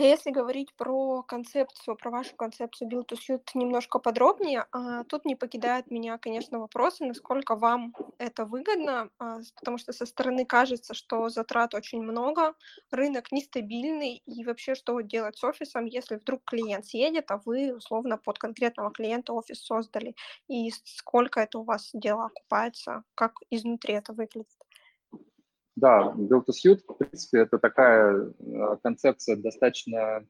А 0.00 0.02
если 0.02 0.30
говорить 0.30 0.72
про 0.76 1.22
концепцию, 1.22 1.94
про 1.94 2.10
вашу 2.10 2.34
концепцию 2.34 2.88
Build 2.88 3.08
to 3.08 3.18
Suit 3.18 3.42
немножко 3.52 3.98
подробнее, 3.98 4.64
а, 4.72 5.04
тут 5.04 5.26
не 5.26 5.36
покидает 5.36 5.90
меня, 5.90 6.16
конечно, 6.16 6.58
вопросы, 6.58 7.04
насколько 7.04 7.54
вам 7.54 7.94
это 8.16 8.46
выгодно, 8.46 9.10
а, 9.18 9.40
потому 9.56 9.76
что 9.76 9.92
со 9.92 10.06
стороны 10.06 10.46
кажется, 10.46 10.94
что 10.94 11.28
затрат 11.28 11.74
очень 11.74 12.02
много, 12.02 12.54
рынок 12.90 13.30
нестабильный, 13.30 14.22
и 14.24 14.42
вообще 14.44 14.74
что 14.74 14.98
делать 15.02 15.36
с 15.36 15.44
офисом, 15.44 15.84
если 15.84 16.16
вдруг 16.16 16.44
клиент 16.46 16.86
съедет, 16.86 17.30
а 17.30 17.36
вы 17.44 17.76
условно 17.76 18.16
под 18.16 18.38
конкретного 18.38 18.90
клиента 18.90 19.34
офис 19.34 19.62
создали, 19.62 20.14
и 20.48 20.72
сколько 20.86 21.40
это 21.40 21.58
у 21.58 21.64
вас 21.64 21.90
дело 21.92 22.24
окупается, 22.26 23.04
как 23.14 23.34
изнутри 23.50 23.94
это 23.94 24.14
выглядит? 24.14 24.59
Да, 25.80 26.12
Build 26.14 26.44
to 26.44 26.52
Suit, 26.52 26.82
в 26.86 26.98
принципе, 26.98 27.38
это 27.38 27.58
такая 27.58 28.14
э, 28.14 28.76
концепция 28.82 29.36
достаточно 29.36 30.26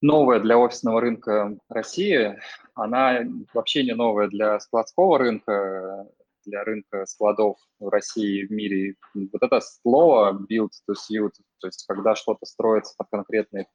новая 0.00 0.40
для 0.40 0.58
офисного 0.58 1.00
рынка 1.00 1.56
России. 1.68 2.36
Она 2.74 3.20
вообще 3.54 3.84
не 3.84 3.94
новая 3.94 4.26
для 4.26 4.58
складского 4.58 5.16
рынка, 5.16 6.08
для 6.44 6.64
рынка 6.64 7.06
складов 7.06 7.58
в 7.78 7.88
России 7.88 8.40
и 8.40 8.46
в 8.48 8.50
мире. 8.50 8.96
Вот 9.14 9.40
это 9.40 9.60
слово 9.60 10.32
build 10.32 10.70
to 10.90 10.94
suit, 10.94 11.34
то 11.60 11.68
есть 11.68 11.86
когда 11.86 12.16
что-то 12.16 12.44
строится 12.44 12.94
под 12.98 13.06
конкретные 13.10 13.68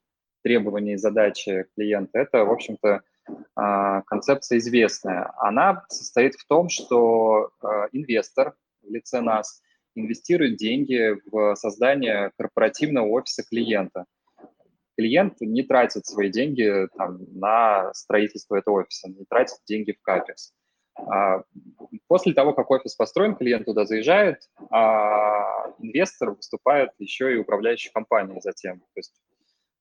требования 0.43 0.95
и 0.95 0.97
задачи 0.97 1.65
клиента, 1.77 2.19
это, 2.19 2.43
в 2.43 2.51
общем-то, 2.51 3.03
а, 3.55 4.01
концепция 4.01 4.57
известная. 4.57 5.33
Она 5.37 5.85
состоит 5.87 6.35
в 6.35 6.45
том, 6.45 6.67
что 6.67 7.51
э, 7.61 7.67
инвестор 7.93 8.53
в 8.81 8.91
лице 8.91 9.21
нас– 9.21 9.61
инвестирует 9.95 10.57
деньги 10.57 11.15
в 11.29 11.55
создание 11.55 12.31
корпоративного 12.37 13.07
офиса 13.07 13.43
клиента. 13.43 14.05
Клиент 14.97 15.41
не 15.41 15.63
тратит 15.63 16.05
свои 16.05 16.29
деньги 16.29 16.87
там, 16.97 17.19
на 17.33 17.93
строительство 17.93 18.55
этого 18.55 18.81
офиса, 18.81 19.09
не 19.09 19.25
тратит 19.25 19.57
деньги 19.65 19.91
в 19.91 20.01
капекс. 20.01 20.53
А, 20.95 21.43
после 22.07 22.33
того, 22.33 22.53
как 22.53 22.69
офис 22.69 22.95
построен, 22.95 23.35
клиент 23.35 23.65
туда 23.65 23.85
заезжает, 23.85 24.47
а 24.69 25.73
инвестор 25.79 26.31
выступает 26.31 26.91
еще 26.99 27.33
и 27.33 27.37
управляющей 27.37 27.91
компанией 27.91 28.41
затем. 28.41 28.79
То 28.79 28.97
есть 28.97 29.13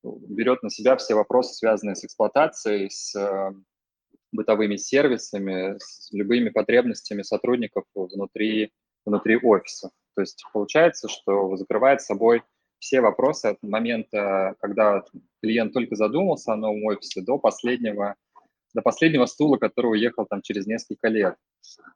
берет 0.03 0.63
на 0.63 0.71
себя 0.71 0.97
все 0.97 1.15
вопросы, 1.15 1.55
связанные 1.55 1.95
с 1.95 2.05
эксплуатацией, 2.05 2.91
с 2.91 3.15
э, 3.15 3.53
бытовыми 4.33 4.77
сервисами, 4.77 5.77
с 5.79 6.11
любыми 6.13 6.49
потребностями 6.49 7.23
сотрудников 7.23 7.85
внутри, 7.95 8.73
внутри 9.05 9.37
офиса. 9.37 9.91
То 10.15 10.23
есть 10.23 10.45
получается, 10.53 11.09
что 11.09 11.57
закрывает 11.57 12.01
собой 12.01 12.43
все 12.79 13.01
вопросы 13.01 13.47
от 13.47 13.63
момента, 13.63 14.57
когда 14.61 15.05
клиент 15.41 15.73
только 15.73 15.95
задумался 15.95 16.53
о 16.53 16.57
новом 16.57 16.85
офисе, 16.85 17.23
до 17.23 17.39
последнего, 17.39 18.17
до 18.75 18.83
последнего 18.83 19.27
стула, 19.27 19.57
который 19.57 19.93
уехал 19.93 20.27
там 20.27 20.43
через 20.43 20.67
несколько 20.67 21.09
лет. 21.09 21.37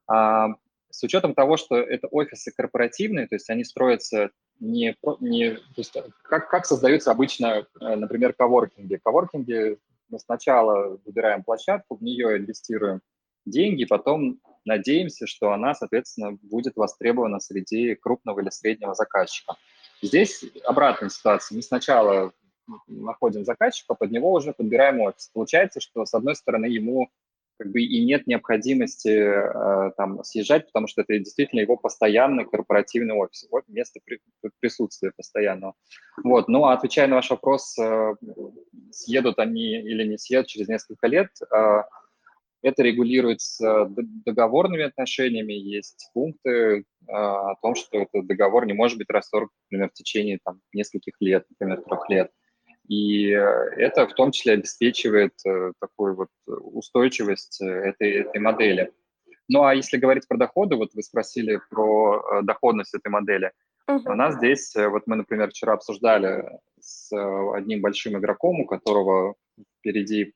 А, 0.07 0.49
с 0.91 1.03
учетом 1.03 1.35
того, 1.35 1.57
что 1.57 1.77
это 1.77 2.07
офисы 2.09 2.53
корпоративные, 2.57 3.27
то 3.27 3.35
есть 3.35 3.51
они 3.51 3.65
строятся 3.65 4.31
не... 4.61 4.97
не 5.21 5.51
то 5.51 5.61
есть 5.77 5.93
как, 6.23 6.49
как 6.49 6.67
создаются 6.67 7.11
обычно, 7.11 7.67
э, 7.81 7.97
например, 7.97 8.33
коворкинги. 8.33 9.01
Коворкинги 9.05 9.79
мы 10.09 10.19
сначала 10.19 10.99
выбираем 11.05 11.43
площадку, 11.43 11.97
в 11.97 12.03
нее 12.03 12.39
инвестируем 12.39 13.01
деньги, 13.45 13.85
потом 13.85 14.41
надеемся, 14.67 15.27
что 15.27 15.53
она, 15.53 15.75
соответственно, 15.75 16.39
будет 16.43 16.77
востребована 16.77 17.41
среди 17.41 17.95
крупного 17.95 18.41
или 18.41 18.51
среднего 18.51 18.95
заказчика. 18.95 19.55
Здесь 20.03 20.45
обратная 20.65 21.09
ситуация. 21.09 21.57
Мы 21.57 21.63
сначала 21.63 22.33
находим 22.87 23.45
заказчика, 23.45 23.95
под 23.95 24.11
него 24.11 24.33
уже 24.33 24.53
подбираем 24.53 25.01
офис. 25.01 25.31
Получается, 25.33 25.81
что, 25.81 26.05
с 26.05 26.13
одной 26.13 26.35
стороны, 26.37 26.67
ему 26.67 27.09
как 27.59 27.71
бы 27.71 27.81
и 27.81 28.05
нет 28.05 28.27
необходимости 28.27 29.09
э, 29.09 29.93
там 29.97 30.23
съезжать, 30.25 30.67
потому 30.67 30.89
что 30.89 31.03
это 31.03 31.19
действительно 31.19 31.61
его 31.61 31.77
постоянный 31.77 32.45
корпоративный 32.45 33.15
офис, 33.15 33.49
место 33.69 34.01
при, 34.05 34.21
присутствия 34.61 35.13
постоянного. 35.17 35.75
Вот, 36.23 36.49
ну, 36.49 36.65
а 36.65 36.75
отвечая 36.75 37.07
на 37.09 37.17
ваш 37.17 37.31
вопрос, 37.31 37.79
э, 37.79 38.15
съедут 38.91 39.39
они 39.39 39.81
или 39.81 40.07
не 40.07 40.19
съедут 40.19 40.49
через 40.49 40.69
несколько 40.69 41.07
лет, 41.07 41.31
э, 41.51 41.83
это 42.67 42.83
регулируется 42.83 43.87
договорными 43.89 44.83
отношениями, 44.83 45.53
есть 45.53 46.11
пункты 46.13 46.85
а, 47.09 47.53
о 47.53 47.55
том, 47.63 47.77
что 47.77 47.99
этот 47.99 48.27
договор 48.27 48.67
не 48.67 48.73
может 48.73 48.99
быть 48.99 49.09
расторгнут, 49.09 49.53
например, 49.71 49.91
в 49.91 49.93
течение 49.93 50.41
там, 50.45 50.61
нескольких 50.73 51.15
лет, 51.21 51.45
например, 51.49 51.83
трех 51.83 52.11
лет. 52.11 52.31
И 52.89 53.29
это 53.29 54.09
в 54.09 54.15
том 54.15 54.33
числе 54.33 54.55
обеспечивает 54.55 55.35
э, 55.47 55.73
такую 55.81 56.17
вот 56.17 56.29
устойчивость 56.47 57.61
э, 57.61 57.67
этой, 57.67 58.11
этой 58.23 58.41
модели. 58.41 58.93
Ну 59.49 59.63
а 59.63 59.75
если 59.75 59.97
говорить 59.97 60.27
про 60.27 60.37
доходы, 60.37 60.75
вот 60.75 60.95
вы 60.95 61.03
спросили 61.03 61.61
про 61.71 62.19
э, 62.19 62.43
доходность 62.43 62.95
этой 62.95 63.09
модели. 63.09 63.53
Uh-huh. 63.89 64.03
У 64.07 64.15
нас 64.15 64.35
здесь, 64.37 64.75
вот 64.75 65.05
мы, 65.07 65.17
например, 65.17 65.51
вчера 65.51 65.75
обсуждали 65.75 66.59
с 66.81 67.13
одним 67.55 67.81
большим 67.81 68.19
игроком, 68.19 68.61
у 68.61 68.67
которого 68.67 69.35
впереди 69.79 70.33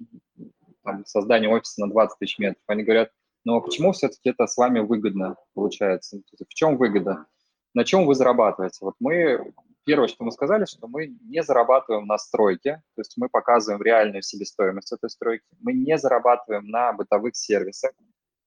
там, 0.84 1.04
создание 1.06 1.50
офиса 1.50 1.80
на 1.80 1.90
20 1.90 2.18
тысяч 2.18 2.38
метров, 2.38 2.62
они 2.66 2.82
говорят, 2.82 3.10
ну 3.44 3.56
а 3.56 3.60
почему 3.60 3.92
все-таки 3.92 4.30
это 4.30 4.46
с 4.46 4.56
вами 4.56 4.80
выгодно 4.80 5.36
получается? 5.54 6.20
В 6.38 6.54
чем 6.54 6.76
выгода? 6.76 7.26
на 7.74 7.84
чем 7.84 8.06
вы 8.06 8.14
зарабатываете? 8.14 8.78
Вот 8.80 8.94
мы, 9.00 9.52
первое, 9.84 10.08
что 10.08 10.24
мы 10.24 10.32
сказали, 10.32 10.64
что 10.64 10.86
мы 10.88 11.14
не 11.28 11.42
зарабатываем 11.42 12.06
на 12.06 12.18
стройке, 12.18 12.82
то 12.94 13.00
есть 13.00 13.14
мы 13.16 13.28
показываем 13.28 13.82
реальную 13.82 14.22
себестоимость 14.22 14.92
этой 14.92 15.10
стройки, 15.10 15.44
мы 15.60 15.72
не 15.72 15.96
зарабатываем 15.98 16.66
на 16.68 16.92
бытовых 16.92 17.36
сервисах, 17.36 17.92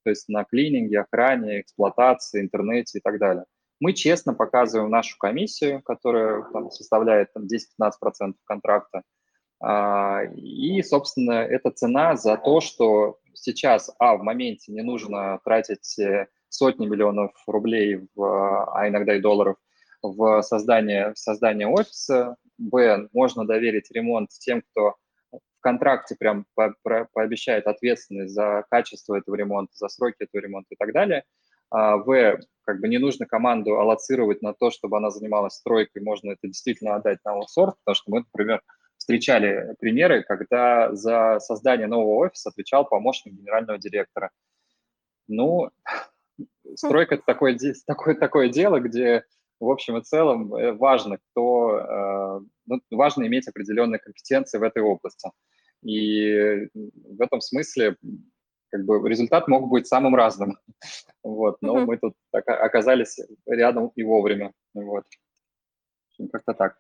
то 0.04 0.10
есть 0.10 0.28
на 0.28 0.44
клининге, 0.44 1.02
охране, 1.02 1.62
эксплуатации, 1.62 2.42
интернете 2.42 3.00
и 3.00 3.02
так 3.02 3.20
далее. 3.20 3.46
Мы 3.80 3.94
честно 3.94 4.34
показываем 4.34 4.90
нашу 4.90 5.18
комиссию, 5.18 5.82
которая 5.82 6.44
там, 6.54 6.72
составляет 6.72 7.34
там, 7.34 7.44
10-15% 7.44 8.34
контракта, 8.46 9.04
и, 10.36 10.82
собственно, 10.84 11.34
это 11.34 11.72
цена 11.72 12.16
за 12.16 12.38
то, 12.38 12.60
что 12.60 13.20
сейчас, 13.34 13.92
а, 14.00 14.16
в 14.16 14.24
моменте 14.24 14.72
не 14.72 14.82
нужно 14.82 15.40
тратить 15.44 15.98
э, 16.00 16.28
сотни 16.50 16.86
миллионов 16.86 17.32
рублей, 17.48 18.08
в, 18.16 18.74
а 18.74 18.88
иногда 18.88 19.16
и 19.16 19.22
долларов, 19.22 19.58
в 20.02 20.42
создание, 20.42 21.14
в 21.14 21.18
создание 21.18 21.68
офиса, 21.68 22.36
б, 22.58 23.08
можно 23.14 23.46
доверить 23.46 23.92
ремонт 23.92 24.30
тем, 24.32 24.62
кто 24.62 24.96
в 25.32 25.62
контракте 25.62 26.16
прям 26.16 26.46
по, 26.56 26.76
по, 26.84 27.08
пообещает 27.14 27.68
ответственность 27.68 28.34
за 28.34 28.66
качество 28.70 29.16
этого 29.16 29.36
ремонта, 29.36 29.74
за 29.76 29.88
сроки 29.88 30.18
этого 30.20 30.42
ремонта 30.42 30.68
и 30.72 30.76
так 30.76 30.94
далее, 30.94 31.24
а, 31.70 31.98
в, 31.98 32.40
как 32.66 32.80
бы 32.82 32.88
не 32.88 32.98
нужно 32.98 33.26
команду 33.26 33.80
аллоцировать 33.80 34.42
на 34.42 34.54
то, 34.54 34.72
чтобы 34.72 34.98
она 34.98 35.10
занималась 35.10 35.54
стройкой, 35.54 36.04
можно 36.04 36.32
это 36.32 36.48
действительно 36.48 36.96
отдать 36.96 37.20
на 37.26 37.32
аутсорс, 37.32 37.76
потому 37.84 37.96
что 37.96 38.12
мы, 38.12 38.20
например, 38.20 38.62
встречали 39.04 39.76
примеры, 39.82 40.24
когда 40.24 40.96
за 40.96 41.38
создание 41.42 41.88
нового 41.88 42.26
офиса 42.26 42.50
отвечал 42.50 42.88
помощник 42.88 43.34
генерального 43.34 43.78
директора. 43.78 44.32
Ну, 45.28 45.70
стройка– 46.76 47.16
это 47.16 47.24
такое, 47.26 47.58
такое, 47.86 48.16
такое 48.16 48.48
дело, 48.48 48.80
где 48.80 49.26
в 49.60 49.70
общем 49.70 49.98
и 49.98 50.04
целом 50.04 50.56
э, 50.56 50.72
важно, 50.72 51.18
кто, 51.18 51.80
э, 51.80 52.40
ну, 52.66 52.82
важно 52.92 53.28
иметь 53.28 53.50
определенные 53.50 54.00
компетенции 54.00 54.58
в 54.58 54.64
этой 54.64 54.82
области. 54.82 55.30
И 55.82 56.70
в 56.74 57.22
этом 57.22 57.42
смысле 57.42 57.98
как 58.70 58.86
бы 58.86 59.08
результат 59.10 59.50
мог 59.50 59.70
быть 59.70 59.88
самым 59.88 60.16
разным. 60.16 60.58
Вот, 61.26 61.58
но 61.62 61.78
mm-hmm. 61.78 61.86
мы 61.86 61.98
тут 61.98 62.16
оказались 62.32 63.18
рядом 63.46 63.94
и 63.96 64.04
вовремя. 64.04 64.52
Вот. 64.74 65.06
Как-то 66.34 66.54
так. 66.54 66.78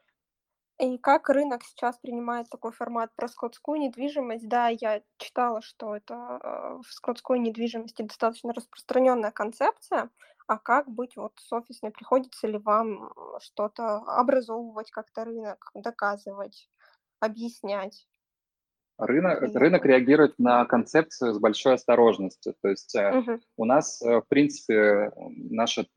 И 0.83 0.97
как 0.97 1.29
рынок 1.29 1.63
сейчас 1.63 1.97
принимает 1.97 2.49
такой 2.49 2.73
формат 2.73 3.09
про 3.15 3.29
складскую 3.29 3.79
недвижимость? 3.79 4.49
Да, 4.49 4.67
я 4.67 5.01
читала, 5.17 5.61
что 5.61 5.95
это 5.95 6.13
э, 6.43 6.81
в 6.85 6.91
складской 6.91 7.39
недвижимости 7.39 8.01
достаточно 8.01 8.53
распространенная 8.53 9.31
концепция. 9.31 10.09
А 10.45 10.57
как 10.57 10.89
быть 10.89 11.15
вот 11.15 11.31
с 11.39 11.53
офисной? 11.53 11.91
Приходится 11.91 12.47
ли 12.47 12.57
вам 12.57 13.13
что-то 13.39 13.99
образовывать 13.99 14.91
как-то 14.91 15.23
рынок, 15.23 15.71
доказывать, 15.73 16.69
объяснять? 17.21 18.05
Рынок, 18.97 19.41
рынок 19.55 19.85
реагирует 19.85 20.37
на 20.37 20.65
концепцию 20.65 21.33
с 21.33 21.39
большой 21.39 21.75
осторожностью. 21.75 22.55
То 22.61 22.67
есть 22.67 22.93
угу. 22.93 23.39
у 23.55 23.63
нас, 23.63 24.01
э, 24.01 24.19
в 24.19 24.27
принципе, 24.27 25.13
наше 25.15 25.87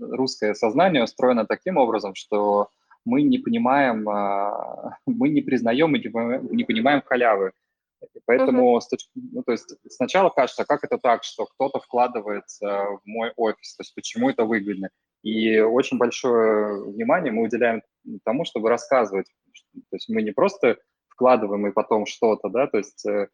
русское 0.00 0.54
сознание 0.54 1.02
устроено 1.02 1.46
таким 1.46 1.78
образом, 1.78 2.14
что 2.14 2.70
мы 3.04 3.22
не 3.22 3.38
понимаем, 3.38 4.08
а, 4.08 4.96
мы 5.06 5.28
не 5.28 5.40
признаем 5.40 5.94
и 5.96 6.54
не 6.54 6.64
понимаем 6.64 7.02
халявы. 7.02 7.52
Поэтому 8.24 8.78
uh-huh. 8.78 8.96
ну, 9.14 9.42
то 9.42 9.52
есть 9.52 9.76
сначала 9.90 10.30
кажется, 10.30 10.64
как 10.64 10.84
это 10.84 10.96
так, 10.96 11.22
что 11.22 11.46
кто-то 11.46 11.80
вкладывается 11.80 12.86
в 12.86 13.00
мой 13.04 13.32
офис, 13.36 13.76
то 13.76 13.82
есть 13.82 13.94
почему 13.94 14.30
это 14.30 14.44
выгодно. 14.44 14.88
И 15.22 15.60
очень 15.60 15.98
большое 15.98 16.82
внимание 16.84 17.30
мы 17.30 17.42
уделяем 17.42 17.82
тому, 18.24 18.46
чтобы 18.46 18.70
рассказывать. 18.70 19.26
То 19.74 19.96
есть 19.96 20.08
мы 20.08 20.22
не 20.22 20.30
просто 20.30 20.78
вкладываем 21.08 21.66
и 21.66 21.72
потом 21.72 22.06
что-то, 22.06 22.48
да, 22.48 22.66
то 22.66 22.78
есть 22.78 23.04
э, 23.06 23.28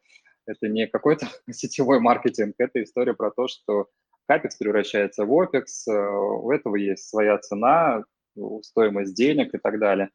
это 0.45 0.67
не 0.67 0.87
какой-то 0.87 1.27
сетевой 1.51 2.01
маркетинг, 2.01 2.55
это 2.57 2.83
история 2.83 3.13
про 3.13 3.31
то, 3.31 3.47
что 3.47 3.87
капекс 4.27 4.57
превращается 4.57 5.25
в 5.25 5.31
опекс, 5.31 5.87
э, 5.87 5.91
у 5.93 6.51
этого 6.51 6.75
есть 6.75 7.07
своя 7.07 7.37
цена, 7.37 8.03
стоимость 8.63 9.15
денег 9.15 9.53
и 9.53 9.57
так 9.57 9.79
далее. 9.79 10.09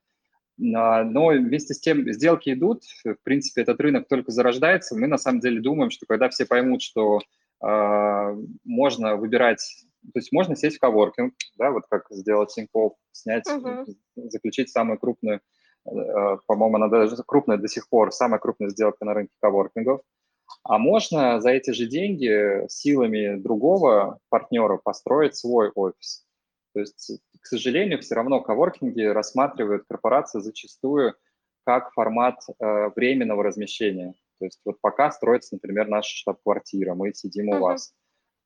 А, 0.75 1.05
но 1.05 1.29
вместе 1.29 1.75
с 1.75 1.81
тем 1.81 2.11
сделки 2.13 2.53
идут, 2.53 2.83
в 3.05 3.17
принципе, 3.23 3.63
этот 3.63 3.81
рынок 3.81 4.09
только 4.09 4.31
зарождается. 4.31 4.97
Мы 4.97 5.07
на 5.07 5.19
самом 5.19 5.41
деле 5.41 5.61
думаем, 5.61 5.91
что 5.91 6.07
когда 6.07 6.29
все 6.29 6.47
поймут, 6.47 6.83
что 6.83 7.21
э, 7.65 8.37
можно 8.65 9.17
выбирать, 9.17 9.63
то 10.13 10.19
есть 10.19 10.33
можно 10.33 10.57
сесть 10.57 10.77
в 10.77 10.81
коворкинг, 10.81 11.35
да, 11.57 11.71
вот 11.71 11.85
как 11.89 12.07
сделать 12.11 12.55
Тинькофф, 12.55 12.93
снять, 13.13 13.49
uh-huh. 13.49 13.87
заключить 14.17 14.71
самую 14.71 14.99
крупную, 14.99 15.41
э, 15.87 16.37
по-моему, 16.47 16.77
она 16.77 16.89
даже 16.89 17.17
крупная 17.27 17.57
до 17.57 17.69
сих 17.69 17.89
пор, 17.89 18.13
самая 18.13 18.39
крупная 18.39 18.69
сделка 18.69 19.05
на 19.05 19.15
рынке 19.15 19.35
коворкингов. 19.41 20.03
А 20.65 20.79
можно 20.79 21.41
за 21.41 21.51
эти 21.51 21.71
же 21.71 21.87
деньги 21.87 22.69
силами 22.69 23.41
другого 23.41 24.19
партнера 24.29 24.77
построить 24.77 25.35
свой 25.35 25.71
офис. 25.75 26.27
То 26.75 26.81
есть, 26.81 27.21
к 27.41 27.47
сожалению, 27.47 28.01
все 28.01 28.15
равно 28.15 28.41
коворкинги 28.41 29.03
рассматривают 29.03 29.85
корпорации 29.89 30.41
зачастую 30.41 31.15
как 31.65 31.93
формат 31.93 32.41
э, 32.49 32.91
временного 32.97 33.45
размещения. 33.45 34.15
То 34.39 34.47
есть 34.47 34.61
вот 34.65 34.81
пока 34.81 35.11
строится, 35.13 35.55
например, 35.55 35.89
наша 35.89 36.17
штаб-квартира, 36.17 36.95
мы 36.95 37.15
сидим 37.15 37.51
у 37.51 37.55
uh-huh. 37.55 37.61
вас. 37.61 37.95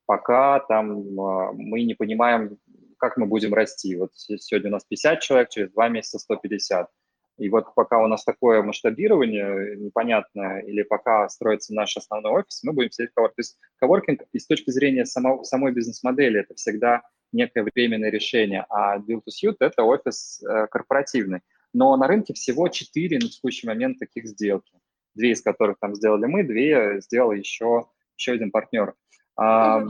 Пока 0.05 0.61
там 0.61 1.01
э, 1.01 1.53
мы 1.55 1.83
не 1.85 1.95
понимаем, 1.95 2.59
как 2.99 3.17
мы 3.17 3.27
будем 3.27 3.55
расти. 3.55 3.97
Вот 3.97 4.11
сегодня 4.15 4.69
у 4.69 4.73
нас 4.73 4.85
50 4.85 5.21
человек, 5.21 5.49
через 5.49 5.71
два 5.71 5.89
месяца 5.89 6.19
150. 6.19 6.91
И 7.39 7.49
вот 7.51 7.75
пока 7.75 8.03
у 8.03 8.07
нас 8.07 8.25
такое 8.25 8.63
масштабирование 8.63 9.77
непонятное, 9.77 10.61
или 10.61 10.83
пока 10.83 11.29
строится 11.29 11.75
наш 11.75 11.97
основной 11.97 12.33
офис, 12.33 12.63
мы 12.63 12.73
будем 12.73 12.91
сидеть 12.91 13.11
в 13.11 13.15
коворкинге. 13.15 13.37
То 13.37 13.41
есть 13.41 13.59
коворкинг 13.79 14.23
и 14.33 14.39
с 14.39 14.47
точки 14.47 14.71
зрения 14.71 15.05
само, 15.05 15.45
самой 15.45 15.73
бизнес-модели 15.73 16.41
это 16.41 16.55
всегда 16.55 17.03
некое 17.33 17.65
временное 17.65 18.11
решение, 18.11 18.65
а 18.69 18.99
Build 18.99 19.23
to 19.27 19.31
Suit– 19.31 19.57
это 19.61 19.83
офис 19.83 20.43
э, 20.43 20.67
корпоративный. 20.69 21.41
Но 21.73 21.97
на 21.97 22.07
рынке 22.07 22.33
всего 22.35 22.69
четыре 22.69 23.19
на 23.19 23.29
текущий 23.29 23.67
момент 23.67 23.99
таких 23.99 24.27
сделки, 24.27 24.73
две 25.15 25.33
из 25.33 25.43
которых 25.43 25.79
там 25.79 25.95
сделали 25.95 26.27
мы, 26.27 26.45
две 26.45 27.01
сделал 27.01 27.33
еще, 27.33 27.87
еще 28.17 28.33
один 28.33 28.51
партнер. 28.51 28.95
А, 29.39 29.85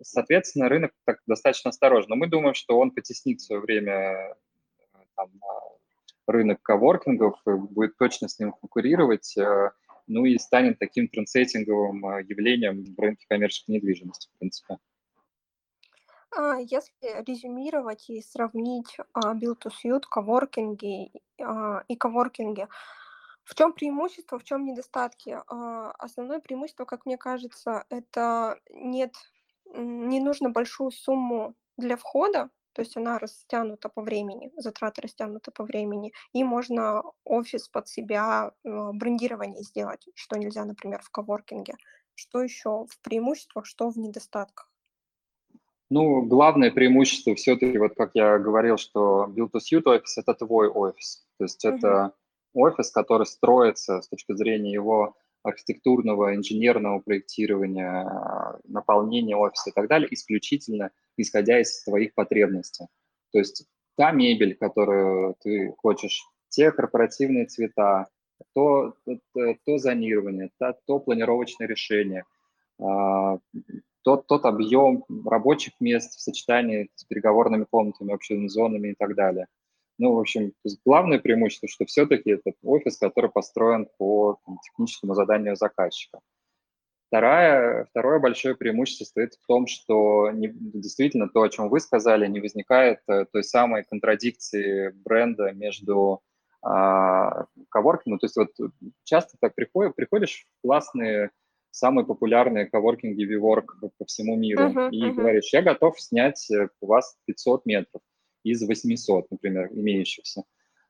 соответственно, 0.00 0.68
рынок 0.68 0.92
так 1.04 1.18
достаточно 1.26 1.70
осторожно. 1.70 2.14
Мы 2.14 2.28
думаем, 2.28 2.54
что 2.54 2.78
он 2.78 2.92
потеснит 2.92 3.40
в 3.40 3.44
свое 3.44 3.60
время 3.60 3.92
э, 3.92 4.34
там, 5.16 5.30
рынок 6.28 6.62
коворкингов, 6.62 7.40
будет 7.44 7.96
точно 7.96 8.28
с 8.28 8.38
ним 8.38 8.52
конкурировать, 8.52 9.34
ну 10.06 10.24
и 10.24 10.38
станет 10.38 10.78
таким 10.78 11.08
трендсеттинговым 11.08 12.20
явлением 12.20 12.84
в 12.84 13.00
рынке 13.00 13.26
коммерческой 13.28 13.72
недвижимости, 13.72 14.28
в 14.28 14.38
принципе. 14.38 14.78
А, 16.36 16.56
если 16.60 17.22
резюмировать 17.26 18.08
и 18.08 18.22
сравнить 18.22 18.96
а, 19.14 19.34
Build 19.34 19.58
to 19.64 19.70
Suit, 19.70 20.02
коворкинги 20.08 21.10
а, 21.42 21.82
и 21.88 21.96
коворкинги, 21.96 22.68
в 23.44 23.54
чем 23.56 23.72
преимущество, 23.72 24.38
в 24.38 24.44
чем 24.44 24.64
недостатки? 24.64 25.38
А, 25.48 25.90
основное 25.98 26.40
преимущество, 26.40 26.84
как 26.84 27.04
мне 27.06 27.18
кажется, 27.18 27.84
это 27.90 28.60
нет, 28.70 29.14
не 29.74 30.20
нужно 30.20 30.50
большую 30.50 30.92
сумму 30.92 31.54
для 31.76 31.96
входа, 31.96 32.50
то 32.72 32.82
есть 32.82 32.96
она 32.96 33.18
растянута 33.18 33.88
по 33.88 34.00
времени, 34.02 34.52
затраты 34.56 35.02
растянуты 35.02 35.50
по 35.50 35.64
времени, 35.64 36.12
и 36.32 36.44
можно 36.44 37.02
офис 37.24 37.68
под 37.68 37.88
себя, 37.88 38.52
а, 38.64 38.92
брендирование 38.92 39.62
сделать, 39.64 40.06
что 40.14 40.36
нельзя, 40.38 40.64
например, 40.64 41.02
в 41.02 41.10
коворкинге. 41.10 41.74
Что 42.14 42.40
еще 42.42 42.86
в 42.86 43.00
преимуществах, 43.02 43.66
что 43.66 43.90
в 43.90 43.98
недостатках? 43.98 44.69
Ну, 45.90 46.22
главное 46.22 46.70
преимущество 46.70 47.34
все-таки, 47.34 47.76
вот 47.76 47.94
как 47.96 48.12
я 48.14 48.38
говорил, 48.38 48.76
что 48.76 49.26
Build 49.28 49.50
to 49.50 49.58
Suit 49.58 49.82
офис– 49.86 50.18
это 50.18 50.34
твой 50.34 50.68
офис. 50.68 51.26
То 51.38 51.44
есть 51.44 51.64
mm-hmm. 51.64 51.76
это 51.76 52.12
офис, 52.54 52.90
который 52.92 53.26
строится 53.26 54.00
с 54.00 54.08
точки 54.08 54.32
зрения 54.34 54.72
его 54.72 55.16
архитектурного, 55.42 56.36
инженерного 56.36 57.00
проектирования, 57.00 58.60
наполнения 58.64 59.36
офиса 59.36 59.70
и 59.70 59.72
так 59.72 59.88
далее, 59.88 60.12
исключительно 60.12 60.90
исходя 61.16 61.60
из 61.60 61.82
твоих 61.82 62.14
потребностей. 62.14 62.86
То 63.32 63.38
есть 63.38 63.66
та 63.96 64.12
мебель, 64.12 64.54
которую 64.54 65.34
ты 65.40 65.74
хочешь, 65.78 66.22
те 66.48 66.70
корпоративные 66.72 67.46
цвета, 67.46 68.08
то, 68.54 68.94
то, 69.04 69.54
то 69.64 69.78
зонирование, 69.78 70.50
то, 70.58 70.76
то 70.86 70.98
планировочное 70.98 71.66
решение, 71.66 72.24
а, 72.78 73.38
тот, 74.02 74.26
тот 74.26 74.44
объем 74.44 75.04
рабочих 75.26 75.74
мест 75.80 76.14
в 76.14 76.20
сочетании 76.20 76.90
с 76.94 77.04
переговорными 77.04 77.64
комнатами, 77.64 78.12
общими 78.12 78.46
зонами 78.48 78.88
и 78.88 78.94
так 78.94 79.14
далее. 79.14 79.46
Ну, 79.98 80.14
в 80.14 80.18
общем, 80.18 80.52
главное 80.84 81.18
преимущество, 81.18 81.68
что 81.68 81.84
все-таки 81.84 82.30
это 82.30 82.52
офис, 82.62 82.96
который 82.96 83.30
построен 83.30 83.86
по 83.98 84.38
там, 84.46 84.58
техническому 84.64 85.14
заданию 85.14 85.56
заказчика. 85.56 86.20
Второе, 87.08 87.86
второе 87.90 88.20
большое 88.20 88.54
преимущество 88.54 89.04
состоит 89.04 89.34
в 89.34 89.46
том, 89.46 89.66
что 89.66 90.30
не, 90.30 90.48
действительно 90.54 91.28
то, 91.28 91.42
о 91.42 91.48
чем 91.48 91.68
вы 91.68 91.80
сказали, 91.80 92.26
не 92.28 92.40
возникает 92.40 93.00
э, 93.08 93.26
той 93.32 93.42
самой 93.42 93.82
контрадикции 93.82 94.90
бренда 95.04 95.52
между 95.52 96.22
а, 96.62 97.46
коворкингом. 97.68 98.18
То 98.18 98.26
есть 98.26 98.36
вот 98.36 98.50
часто 99.04 99.36
так 99.40 99.54
приходишь, 99.54 99.94
приходишь 99.94 100.46
в 100.58 100.66
классные, 100.66 101.30
самые 101.70 102.06
популярные 102.06 102.66
коворкинги 102.66 103.24
WeWork 103.24 103.90
по 103.98 104.04
всему 104.04 104.36
миру 104.36 104.64
uh-huh, 104.64 104.90
и 104.90 105.02
uh-huh. 105.02 105.12
говоришь, 105.12 105.52
я 105.52 105.62
готов 105.62 106.00
снять 106.00 106.50
э, 106.50 106.68
у 106.80 106.86
вас 106.86 107.16
500 107.26 107.66
метров 107.66 108.02
из 108.42 108.62
800, 108.66 109.30
например, 109.30 109.70
имеющихся. 109.72 110.44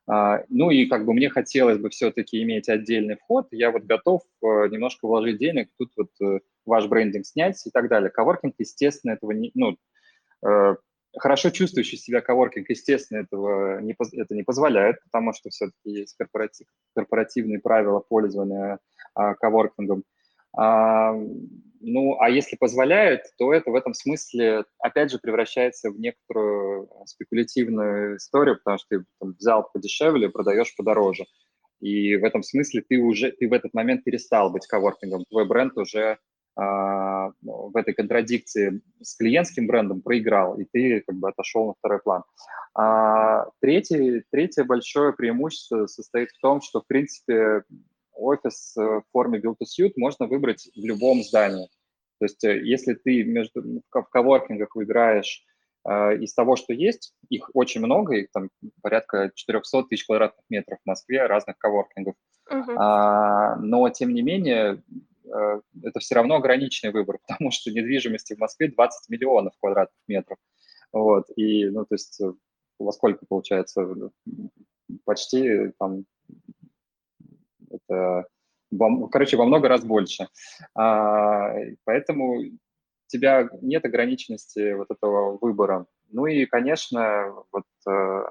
А, 0.07 0.43
ну 0.49 0.71
и 0.71 0.85
как 0.87 1.05
бы 1.05 1.13
мне 1.13 1.29
хотелось 1.29 1.77
бы 1.77 1.89
все-таки 1.89 2.41
иметь 2.41 2.69
отдельный 2.69 3.17
вход, 3.17 3.47
я 3.51 3.71
вот 3.71 3.83
готов 3.83 4.21
э, 4.41 4.45
немножко 4.69 5.07
вложить 5.07 5.37
денег, 5.37 5.69
тут 5.77 5.91
вот 5.95 6.09
э, 6.21 6.39
ваш 6.65 6.87
брендинг 6.87 7.25
снять 7.25 7.65
и 7.65 7.69
так 7.69 7.87
далее. 7.87 8.09
Коворкинг, 8.09 8.55
естественно, 8.57 9.11
этого 9.11 9.31
не, 9.31 9.51
ну, 9.53 9.77
хорошо 11.17 11.49
чувствующий 11.49 11.97
себя 11.97 12.21
коворкинг, 12.21 12.69
естественно, 12.69 13.19
этого 13.19 13.79
не, 13.81 13.95
это 14.13 14.35
не 14.35 14.43
позволяет, 14.43 14.97
потому 15.03 15.33
что 15.33 15.49
все-таки 15.49 15.91
есть 15.91 16.15
корпоратив, 16.17 16.67
корпоративные 16.95 17.59
правила 17.59 17.99
пользования 17.99 18.79
а, 19.13 19.35
коворкингом. 19.35 20.03
А, 20.55 21.13
ну, 21.81 22.19
а 22.19 22.29
если 22.29 22.55
позволяет, 22.55 23.21
то 23.37 23.53
это 23.53 23.71
в 23.71 23.75
этом 23.75 23.93
смысле, 23.93 24.65
опять 24.79 25.11
же, 25.11 25.19
превращается 25.19 25.89
в 25.89 25.99
некоторую 25.99 26.89
спекулятивную 27.05 28.17
историю, 28.17 28.57
потому 28.57 28.77
что 28.77 28.87
ты 28.89 29.05
там, 29.19 29.35
взял 29.37 29.69
подешевле, 29.71 30.29
продаешь 30.29 30.75
подороже. 30.75 31.25
И 31.79 32.15
в 32.15 32.23
этом 32.23 32.43
смысле 32.43 32.83
ты 32.87 32.99
уже, 32.99 33.31
ты 33.31 33.49
в 33.49 33.53
этот 33.53 33.73
момент 33.73 34.03
перестал 34.03 34.51
быть 34.51 34.67
коворкингом, 34.67 35.25
твой 35.25 35.47
бренд 35.47 35.75
уже 35.77 36.19
а, 36.55 37.31
в 37.41 37.75
этой 37.75 37.93
контрадикции 37.93 38.81
с 39.01 39.15
клиентским 39.15 39.67
брендом 39.67 40.01
проиграл, 40.01 40.59
и 40.59 40.65
ты 40.65 41.01
как 41.07 41.15
бы 41.15 41.29
отошел 41.29 41.67
на 41.67 41.73
второй 41.73 41.99
план. 41.99 42.23
А, 42.75 43.47
третье, 43.61 44.23
третье 44.31 44.63
большое 44.63 45.13
преимущество 45.13 45.87
состоит 45.87 46.29
в 46.29 46.39
том, 46.39 46.61
что, 46.61 46.81
в 46.81 46.87
принципе, 46.87 47.63
офис 48.13 48.75
э, 48.77 48.81
в 48.81 49.03
форме 49.11 49.39
build-to-suit 49.39 49.93
можно 49.95 50.27
выбрать 50.27 50.69
в 50.75 50.85
любом 50.85 51.23
здании. 51.23 51.67
То 52.19 52.25
есть 52.25 52.43
э, 52.43 52.61
если 52.63 52.93
ты 52.93 53.23
между, 53.23 53.61
в 53.61 54.03
коворкингах 54.09 54.75
выбираешь 54.75 55.43
э, 55.87 56.17
из 56.17 56.33
того, 56.33 56.55
что 56.55 56.73
есть, 56.73 57.15
их 57.29 57.49
очень 57.53 57.81
много, 57.81 58.15
их 58.15 58.31
там 58.31 58.49
порядка 58.81 59.31
400 59.33 59.83
тысяч 59.83 60.05
квадратных 60.05 60.45
метров 60.49 60.79
в 60.83 60.87
Москве 60.87 61.25
разных 61.25 61.57
коворкингов. 61.57 62.15
Uh-huh. 62.51 62.75
А, 62.77 63.55
но, 63.57 63.89
тем 63.89 64.13
не 64.13 64.21
менее, 64.21 64.83
э, 65.25 65.61
это 65.83 65.99
все 65.99 66.15
равно 66.15 66.35
ограниченный 66.35 66.93
выбор, 66.93 67.17
потому 67.27 67.51
что 67.51 67.71
недвижимости 67.71 68.35
в 68.35 68.39
Москве 68.39 68.67
20 68.67 69.09
миллионов 69.09 69.53
квадратных 69.59 70.01
метров. 70.07 70.37
Вот, 70.93 71.25
и, 71.35 71.69
ну, 71.69 71.85
то 71.85 71.95
есть, 71.95 72.21
э, 72.21 72.31
во 72.77 72.91
сколько 72.91 73.25
получается? 73.25 73.87
Почти 75.05 75.71
там 75.79 76.05
это, 77.73 78.25
короче, 79.11 79.37
во 79.37 79.45
много 79.45 79.67
раз 79.67 79.83
больше. 79.83 80.27
А, 80.75 81.53
поэтому 81.83 82.39
у 82.39 82.51
тебя 83.07 83.49
нет 83.61 83.85
ограниченности 83.85 84.73
вот 84.73 84.87
этого 84.89 85.37
выбора. 85.41 85.85
Ну 86.09 86.25
и, 86.25 86.45
конечно, 86.45 87.33
вот 87.51 87.65
э, 87.87 88.23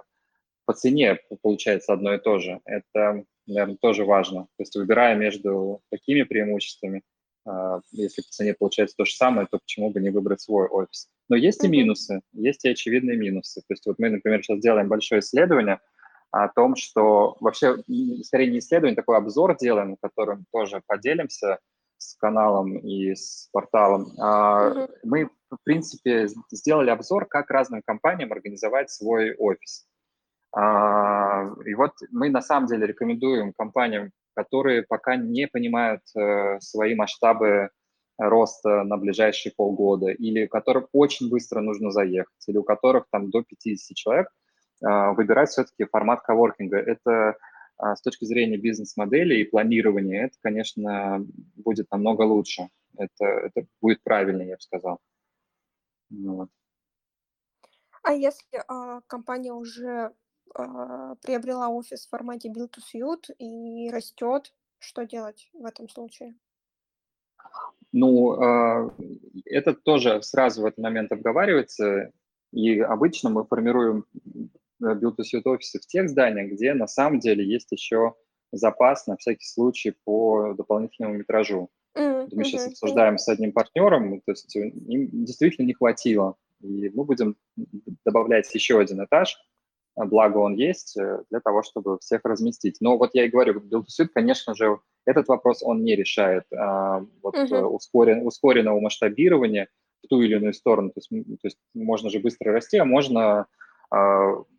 по 0.64 0.72
цене 0.74 1.18
получается 1.42 1.92
одно 1.92 2.14
и 2.14 2.18
то 2.18 2.38
же. 2.38 2.60
Это, 2.64 3.24
наверное, 3.46 3.76
тоже 3.80 4.04
важно. 4.04 4.42
То 4.56 4.62
есть 4.62 4.76
выбирая 4.76 5.16
между 5.16 5.80
такими 5.90 6.22
преимуществами, 6.22 7.02
а, 7.46 7.80
если 7.92 8.22
по 8.22 8.28
цене 8.28 8.54
получается 8.54 8.96
то 8.96 9.04
же 9.04 9.14
самое, 9.14 9.46
то 9.50 9.58
почему 9.58 9.90
бы 9.90 10.00
не 10.00 10.10
выбрать 10.10 10.40
свой 10.40 10.66
офис? 10.68 11.08
Но 11.28 11.36
есть 11.36 11.64
и 11.64 11.68
минусы, 11.68 12.20
есть 12.32 12.64
и 12.64 12.70
очевидные 12.70 13.16
минусы. 13.16 13.60
То 13.60 13.74
есть 13.74 13.86
вот 13.86 13.98
мы, 13.98 14.10
например, 14.10 14.42
сейчас 14.42 14.60
делаем 14.60 14.88
большое 14.88 15.20
исследование– 15.20 15.78
о 16.30 16.48
том, 16.48 16.76
что 16.76 17.36
вообще, 17.40 17.76
скорее 18.22 18.50
не 18.50 18.58
исследование, 18.58 18.96
такой 18.96 19.16
обзор 19.16 19.56
делаем, 19.56 19.96
которым 20.00 20.44
тоже 20.52 20.82
поделимся 20.86 21.58
с 21.98 22.14
каналом 22.16 22.78
и 22.78 23.14
с 23.14 23.48
порталом. 23.52 24.12
Mm-hmm. 24.18 24.90
Мы, 25.04 25.28
в 25.50 25.58
принципе, 25.64 26.28
сделали 26.50 26.90
обзор, 26.90 27.26
как 27.26 27.50
разным 27.50 27.82
компаниям 27.84 28.32
организовать 28.32 28.90
свой 28.90 29.34
офис. 29.34 29.86
А, 30.52 31.46
и 31.64 31.74
вот 31.74 31.92
мы 32.10 32.30
на 32.30 32.40
самом 32.40 32.68
деле 32.68 32.86
рекомендуем 32.86 33.52
компаниям, 33.52 34.12
которые 34.34 34.82
пока 34.82 35.16
не 35.16 35.46
понимают 35.46 36.02
э, 36.16 36.58
свои 36.60 36.94
масштабы 36.94 37.70
роста 38.16 38.84
на 38.84 38.96
ближайшие 38.96 39.52
полгода, 39.54 40.10
или 40.10 40.46
которым 40.46 40.86
очень 40.92 41.28
быстро 41.28 41.60
нужно 41.60 41.90
заехать, 41.90 42.48
или 42.48 42.56
у 42.56 42.62
которых 42.62 43.06
там 43.10 43.30
до 43.30 43.42
50 43.42 43.96
человек– 43.96 44.28
а, 44.38 44.39
выбирать 44.80 45.50
все-таки 45.50 45.84
формат 45.84 46.22
коворкинга. 46.22 46.78
Это 46.78 47.36
а, 47.80 47.96
с 47.96 48.02
точки 48.02 48.26
зрения 48.26 48.58
бизнес-модели 48.58 49.36
и 49.36 49.44
планирования, 49.44 50.26
это, 50.26 50.36
конечно, 50.42 51.24
будет 51.56 51.90
намного 51.90 52.22
лучше. 52.22 52.68
Это, 52.96 53.24
это 53.24 53.66
будет 53.80 54.02
правильно, 54.02 54.42
я 54.42 54.56
бы 54.56 54.60
сказал. 54.60 55.00
Ну 56.10 56.36
вот. 56.36 56.48
А 58.02 58.12
если 58.12 58.62
а, 58.68 59.00
компания 59.06 59.52
уже 59.52 60.12
а, 60.54 61.14
приобрела 61.16 61.68
офис 61.68 62.06
в 62.06 62.10
формате 62.10 62.50
build 62.50 62.70
to 62.70 62.80
suit 62.80 63.34
и 63.38 63.90
растет, 63.90 64.52
что 64.78 65.06
делать 65.06 65.48
в 65.54 65.64
этом 65.64 65.88
случае? 65.88 66.34
Ну, 67.92 68.32
а, 68.32 68.94
это 69.46 69.72
тоже 69.72 70.22
сразу 70.22 70.62
в 70.62 70.66
этот 70.66 70.78
момент 70.78 71.12
обговаривается, 71.12 72.12
и 72.52 72.78
обычно 72.80 73.30
мы 73.30 73.46
формируем 73.46 74.04
build-to-suit 74.82 75.42
офисы 75.44 75.78
в 75.78 75.86
тех 75.86 76.08
зданиях, 76.08 76.52
где 76.52 76.74
на 76.74 76.86
самом 76.86 77.20
деле 77.20 77.44
есть 77.44 77.70
еще 77.70 78.14
запас 78.52 79.06
на 79.06 79.16
всякий 79.16 79.46
случай 79.46 79.94
по 80.04 80.54
дополнительному 80.54 81.16
метражу. 81.16 81.70
Mm-hmm. 81.96 82.28
Мы 82.32 82.44
сейчас 82.44 82.68
обсуждаем 82.68 83.18
с 83.18 83.28
одним 83.28 83.52
партнером, 83.52 84.20
то 84.20 84.32
есть 84.32 84.54
им 84.54 85.24
действительно 85.24 85.66
не 85.66 85.74
хватило, 85.74 86.36
и 86.60 86.90
мы 86.90 87.04
будем 87.04 87.36
добавлять 88.04 88.52
еще 88.54 88.78
один 88.78 89.04
этаж, 89.04 89.36
а 89.96 90.06
благо 90.06 90.38
он 90.38 90.54
есть, 90.54 90.96
э, 90.96 91.22
для 91.30 91.40
того, 91.40 91.62
чтобы 91.62 91.98
всех 91.98 92.20
разместить. 92.24 92.76
Но 92.80 92.96
вот 92.96 93.10
я 93.14 93.24
и 93.24 93.28
говорю, 93.28 93.60
build-to-suit, 93.60 94.08
конечно 94.14 94.54
же, 94.54 94.78
этот 95.04 95.28
вопрос 95.28 95.62
он 95.62 95.82
не 95.82 95.96
решает. 95.96 96.44
А, 96.52 97.04
вот 97.22 97.34
mm-hmm. 97.34 97.64
ускорен, 97.64 98.26
ускоренного 98.26 98.80
масштабирования 98.80 99.68
в 100.02 100.08
ту 100.08 100.22
или 100.22 100.36
иную 100.36 100.54
сторону, 100.54 100.90
то 100.90 100.98
есть, 100.98 101.10
то 101.10 101.46
есть 101.46 101.58
можно 101.74 102.08
же 102.08 102.20
быстро 102.20 102.52
расти, 102.52 102.78
а 102.78 102.84
можно 102.84 103.46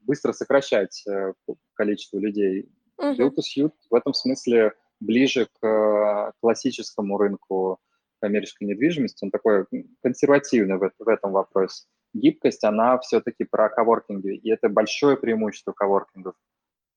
быстро 0.04 0.34
сокращать 0.34 1.04
э, 1.08 1.34
количество 1.74 2.18
людей. 2.18 2.70
Uh-huh. 3.00 3.16
Build 3.16 3.36
to 3.36 3.42
suit 3.42 3.74
в 3.90 3.96
этом 3.96 4.14
смысле 4.14 4.74
ближе 5.00 5.48
к 5.60 6.34
классическому 6.42 7.18
рынку 7.18 7.80
коммерческой 8.22 8.66
недвижимости, 8.66 9.24
он 9.26 9.32
такой 9.32 9.66
консервативный 10.02 10.78
в, 10.78 10.92
в 11.00 11.08
этом 11.08 11.32
вопросе. 11.32 11.86
Гибкость, 12.14 12.64
она 12.64 13.00
все-таки 13.00 13.44
про 13.44 13.70
коворкинги, 13.70 14.36
и 14.36 14.52
это 14.52 14.70
большое 14.70 15.18
преимущество 15.18 15.72
коворкингов. 15.72 16.36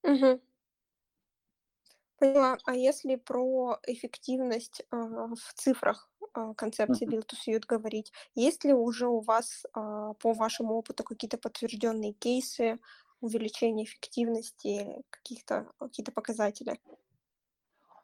Угу. 0.02 0.40
Поняла. 2.24 2.56
А 2.64 2.74
если 2.74 3.16
про 3.16 3.78
эффективность 3.86 4.80
э, 4.80 4.96
в 4.96 5.54
цифрах 5.56 6.08
э, 6.34 6.54
концепции 6.56 7.06
Build 7.06 7.26
to 7.26 7.34
Suit 7.36 7.64
говорить, 7.68 8.14
есть 8.34 8.64
ли 8.64 8.72
уже 8.72 9.08
у 9.08 9.20
вас 9.20 9.64
э, 9.66 9.68
по 9.74 10.32
вашему 10.32 10.72
опыту 10.74 11.04
какие-то 11.04 11.36
подтвержденные 11.36 12.14
кейсы 12.14 12.78
увеличения 13.20 13.84
эффективности 13.84 15.02
каких-то 15.10 15.66
какие-то 15.78 16.12
показатели? 16.12 16.80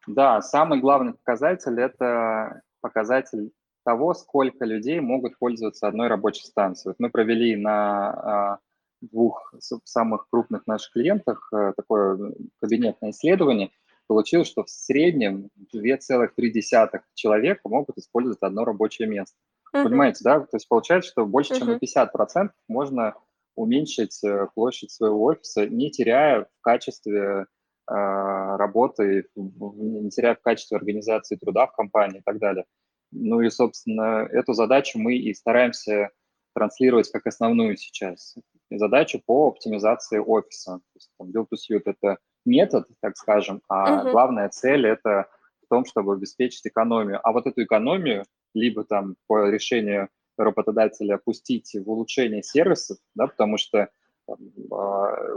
Да, 0.06 0.42
самый 0.42 0.80
главный 0.80 1.14
показатель– 1.14 1.80
это 1.83 2.61
показатель 2.83 3.52
того, 3.87 4.12
сколько 4.12 4.66
людей 4.66 5.00
могут 5.00 5.38
пользоваться 5.38 5.88
одной 5.88 6.09
рабочей 6.09 6.44
станцией. 6.44 6.90
Вот 6.90 7.00
мы 7.00 7.09
провели 7.09 7.56
на 7.56 8.59
двух 9.00 9.54
самых 9.85 10.28
крупных 10.28 10.66
наших 10.66 10.92
клиентах 10.92 11.50
такое 11.50 12.35
кабинетное 12.61 13.12
исследование– 13.12 13.70
получилось, 14.11 14.49
что 14.49 14.64
в 14.64 14.70
среднем 14.70 15.51
2,3 15.73 17.01
человека 17.14 17.61
могут 17.68 17.96
использовать 17.96 18.42
одно 18.42 18.64
рабочее 18.64 19.07
место. 19.07 19.37
Uh-huh. 19.73 19.85
Понимаете, 19.85 20.25
да? 20.25 20.40
То 20.40 20.57
есть 20.57 20.66
получается, 20.66 21.12
что 21.12 21.27
больше, 21.27 21.55
uh-huh. 21.55 21.59
чем 21.59 21.68
на 21.68 22.46
50% 22.46 22.51
можно 22.66 23.14
уменьшить 23.55 24.18
э, 24.25 24.49
площадь 24.53 24.90
своего 24.90 25.23
офиса, 25.23 25.64
не 25.64 25.92
теряя 25.92 26.42
в 26.42 26.61
качестве 26.61 27.23
э, 27.23 27.44
работы, 27.87 29.27
не 29.37 30.11
теряя 30.11 30.35
в 30.35 30.42
качестве 30.42 30.79
организации 30.79 31.37
труда 31.37 31.68
в 31.68 31.77
компании 31.77 32.18
и 32.18 32.23
так 32.25 32.40
далее. 32.40 32.64
Ну 33.12 33.40
и, 33.42 33.49
собственно, 33.49 34.27
эту 34.33 34.55
задачу 34.55 34.99
мы 34.99 35.18
и 35.18 35.33
стараемся 35.35 36.11
транслировать 36.53 37.09
как 37.12 37.29
основную 37.29 37.77
сейчас. 37.77 38.35
Задачу 38.73 39.23
по 39.25 39.46
оптимизации 39.46 40.18
офиса. 40.18 40.79
То 40.79 40.96
есть, 40.96 41.11
там, 41.16 41.29
Build 41.29 41.46
to 41.53 41.57
Suit– 41.57 41.83
это 41.85 42.18
метод, 42.44 42.87
так 43.00 43.16
скажем, 43.16 43.62
а 43.68 44.05
uh-huh. 44.05 44.11
главная 44.12 44.48
цель– 44.48 44.87
это 44.88 45.29
том, 45.70 45.87
чтобы 45.87 46.12
обеспечить 46.12 46.66
экономию. 46.66 47.20
А 47.22 47.33
вот 47.33 47.46
эту 47.46 47.62
экономию, 47.62 48.24
либо 48.53 48.85
там 48.85 49.16
по 49.26 49.48
решению 49.48 50.09
работодателя 50.37 51.18
пустить 51.18 51.74
в 51.74 51.88
улучшение 51.88 52.42
сервисов, 52.42 52.98
да, 53.14 53.29
потому 53.29 53.57
что 53.57 53.88
а, 54.29 54.35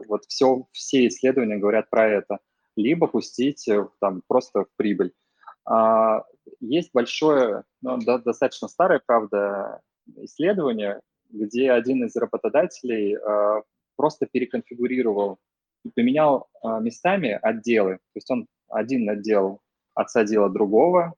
вот 0.08 0.26
все, 0.28 0.66
все 0.72 1.08
исследования 1.08 1.58
говорят 1.58 1.90
про 1.90 2.10
это, 2.10 2.40
либо 2.76 3.08
пустить 3.08 3.70
там 4.00 4.24
просто 4.28 4.66
в 4.66 4.68
прибыль. 4.76 5.14
А, 5.66 6.24
есть 6.60 6.90
большое, 6.94 7.64
ну, 7.82 7.98
достаточно 8.00 8.68
старое, 8.68 9.02
правда, 9.06 9.82
исследование, 10.18 11.00
где 11.30 11.72
один 11.72 12.06
из 12.06 12.16
работодателей 12.16 13.16
а, 13.18 13.62
просто 13.96 14.26
переконфигурировал 14.26 15.38
и 15.84 15.90
поменял 15.90 16.48
местами 16.82 17.38
отделы. 17.42 17.96
То 17.96 18.16
есть 18.16 18.30
он 18.32 18.48
один 18.70 19.10
отдел 19.10 19.60
отсадил 19.94 20.46
от 20.46 20.54
другого, 20.54 21.14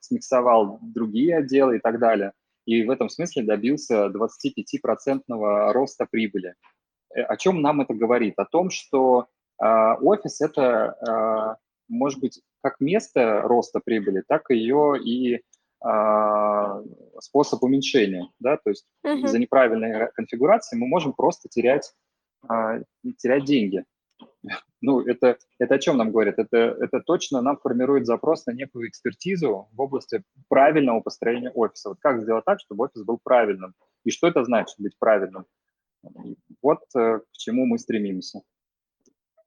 смиксовал 0.00 0.78
другие 0.82 1.38
отделы 1.38 1.76
и 1.76 1.80
так 1.80 1.98
далее 1.98 2.32
и 2.68 2.84
в 2.84 2.90
этом 2.90 3.08
смысле 3.08 3.44
добился 3.44 4.08
25% 4.08 5.72
роста 5.72 6.06
прибыли. 6.10 6.54
Э, 7.14 7.22
о 7.22 7.38
чем 7.38 7.62
нам 7.62 7.80
это 7.80 7.94
говорит? 7.94 8.34
О 8.36 8.44
том, 8.44 8.68
что 8.68 9.26
э, 9.58 9.64
офис– 10.02 10.40
это, 10.42 10.94
э, 11.00 11.56
может 11.88 12.20
быть, 12.20 12.42
как 12.62 12.78
место 12.78 13.40
роста 13.40 13.80
прибыли, 13.82 14.22
так 14.28 14.50
ее 14.50 15.00
и 15.02 15.36
э, 15.36 16.82
способ 17.20 17.62
уменьшения. 17.62 18.28
Да? 18.38 18.58
То 18.58 18.68
есть 18.68 18.84
uh-huh. 19.02 19.24
из-за 19.24 19.38
неправильной 19.38 20.12
конфигурации 20.12 20.76
мы 20.76 20.88
можем 20.88 21.14
просто 21.14 21.48
терять, 21.48 21.94
э, 22.48 22.82
терять 23.18 23.44
деньги. 23.44 23.84
Ну, 24.80 25.00
это, 25.00 25.38
это 25.58 25.74
о 25.74 25.78
чем 25.78 25.96
нам 25.96 26.12
говорит? 26.12 26.38
Это, 26.38 26.56
это 26.56 27.00
точно 27.00 27.40
нам 27.40 27.58
формирует 27.58 28.06
запрос 28.06 28.46
на 28.46 28.52
некую 28.52 28.88
экспертизу 28.88 29.68
в 29.72 29.80
области 29.80 30.22
правильного 30.48 31.00
построения 31.00 31.50
офиса. 31.50 31.90
Вот 31.90 31.98
как 32.00 32.22
сделать 32.22 32.44
так, 32.44 32.60
чтобы 32.60 32.84
офис 32.84 33.02
был 33.02 33.18
правильным? 33.22 33.74
И 34.04 34.10
что 34.10 34.28
это 34.28 34.44
значит 34.44 34.76
быть 34.78 34.96
правильным? 34.98 35.46
Вот 36.62 36.80
э, 36.96 37.18
к 37.18 37.32
чему 37.32 37.66
мы 37.66 37.78
стремимся. 37.78 38.42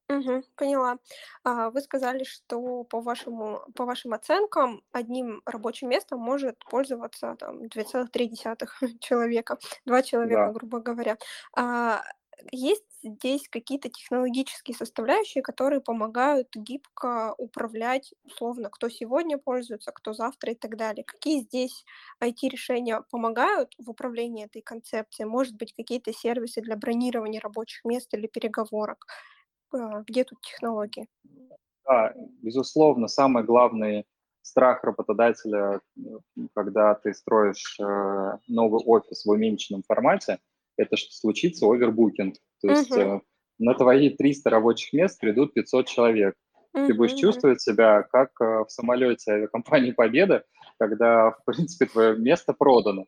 Угу, 0.10 0.44
поняла. 0.56 0.98
А, 1.46 1.70
вы 1.70 1.80
сказали, 1.80 2.26
что 2.26 2.84
по 2.84 3.00
вашему, 3.00 3.62
по 3.76 3.86
вашим 3.86 4.14
оценкам 4.14 4.84
одним 4.92 5.42
рабочим 5.46 5.90
местом 5.90 6.20
может 6.20 6.58
пользоваться 6.70 7.36
там 7.40 7.64
2,3 7.64 8.68
человека, 9.00 9.58
два 9.86 10.02
человека, 10.02 10.48
Да. 10.48 10.52
грубо 10.52 10.82
говоря. 10.82 11.18
Есть 12.52 12.86
здесь 13.04 13.48
какие-то 13.50 13.90
технологические 13.90 14.76
составляющие, 14.76 15.42
которые 15.42 15.82
помогают 15.82 16.50
гибко 16.56 17.34
управлять, 17.38 18.14
условно, 18.24 18.70
кто 18.70 18.90
сегодня 18.90 19.38
пользуется, 19.38 19.92
кто 19.92 20.14
завтра 20.14 20.54
и 20.54 20.56
так 20.56 20.78
далее. 20.78 21.04
Какие 21.04 21.42
здесь 21.42 21.86
IT-решения 22.22 23.02
помогают 23.10 23.74
в 23.78 23.90
управлении 23.90 24.46
этой 24.46 24.62
концепцией? 24.62 25.28
Может 25.28 25.56
быть, 25.56 25.74
какие-то 25.74 26.14
сервисы 26.14 26.62
для 26.62 26.76
бронирования 26.76 27.42
рабочих 27.42 27.84
мест 27.86 28.14
или 28.14 28.28
переговорок? 28.28 29.06
А, 29.74 30.02
где 30.02 30.24
тут 30.24 30.42
технологии? 30.42 31.08
Да, 31.86 32.14
безусловно, 32.42 33.08
самый 33.08 33.44
главный 33.44 34.06
страх 34.44 34.84
работодателя, 34.84 35.82
когда 36.56 36.96
ты 36.96 37.14
строишь 37.14 37.80
э, 37.80 38.38
новый 38.48 38.84
офис 38.86 39.26
в 39.26 39.30
уменьшенном 39.30 39.84
формате– 39.84 40.40
это 40.82 40.98
что 40.98 41.12
случится 41.14 41.66
овербукинг. 41.66 42.36
То 42.62 42.70
есть 42.70 42.92
uh-huh. 42.92 43.22
на 43.60 43.74
твои 43.76 44.10
300 44.10 44.50
рабочих 44.50 44.94
мест 44.94 45.20
придут 45.20 45.54
500 45.54 45.88
человек. 45.88 46.36
Uh-huh. 46.76 46.88
Ты 46.88 46.94
будешь 46.94 47.20
чувствовать 47.20 47.62
себя 47.62 48.04
как 48.04 48.30
э, 48.42 48.64
в 48.66 48.68
самолете 48.70 49.32
авиакомпании 49.32 49.92
«Победа», 49.92 50.44
когда, 50.80 51.32
в 51.32 51.44
принципе, 51.46 51.86
твое 51.86 52.18
место 52.18 52.54
продано. 52.54 53.06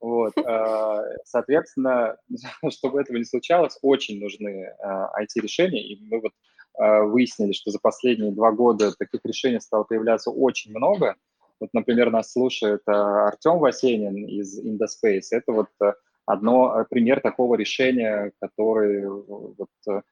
Вот. 0.00 0.32
А, 0.38 1.02
соответственно, 1.24 2.16
чтобы 2.70 3.00
этого 3.00 3.16
не 3.16 3.24
случалось, 3.24 3.78
очень 3.82 4.20
нужны 4.20 4.72
IT-решения, 4.84 5.82
и 5.82 5.98
мы 6.08 6.20
вот 6.20 6.32
выяснили, 6.78 7.52
что 7.52 7.70
за 7.70 7.78
последние 7.80 8.32
два 8.32 8.52
года 8.52 8.92
таких 8.98 9.22
решений 9.24 9.60
стало 9.60 9.84
появляться 9.84 10.30
очень 10.30 10.72
много. 10.72 11.16
Вот, 11.58 11.70
например, 11.72 12.10
нас 12.10 12.32
слушает 12.32 12.82
Артем 12.84 13.60
Васенин 13.60 14.26
из 14.26 14.62
Indospace. 14.62 15.28
Это 15.30 15.52
вот 15.52 15.68
одно, 16.26 16.80
э, 16.80 16.84
пример 16.90 17.20
такого 17.20 17.54
решения, 17.54 18.32
который 18.40 19.02
э, 19.02 19.08
вот, 19.08 19.68
э, 19.88 20.02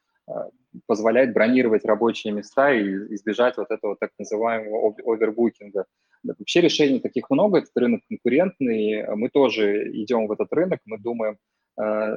позволяет 0.87 1.35
бронировать 1.35 1.85
рабочие 1.85 2.33
места 2.33 2.72
и 2.72 3.14
избежать 3.14 3.59
вот 3.59 3.70
этого 3.70 3.96
так 3.96 4.11
называемого 4.18 4.94
овербукинга. 5.05 5.85
Вообще 6.22 6.62
решений 6.62 7.00
таких 7.00 7.29
много, 7.29 7.59
этот 7.59 7.77
рынок 7.77 8.00
конкурентный, 8.09 9.07
мы 9.14 9.29
тоже 9.29 9.92
идем 9.92 10.27
в 10.27 10.33
этот 10.33 10.50
рынок, 10.55 10.81
мы 10.87 10.98
думаем 10.98 11.37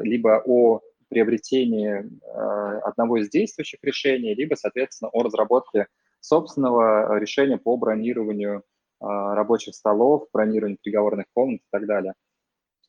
либо 0.04 0.42
о 0.46 0.80
приобретении 1.10 2.10
одного 2.88 3.18
из 3.18 3.30
действующих 3.30 3.80
решений, 3.84 4.34
либо, 4.34 4.56
соответственно, 4.56 5.10
о 5.12 5.24
разработке 5.24 5.88
собственного 6.22 7.20
решения 7.20 7.58
по 7.58 7.76
бронированию 7.76 8.64
рабочих 9.02 9.76
столов, 9.76 10.30
бронированию 10.32 10.78
переговорных 10.82 11.26
комнат 11.34 11.60
и 11.60 11.68
так 11.72 11.86
далее 11.86 12.14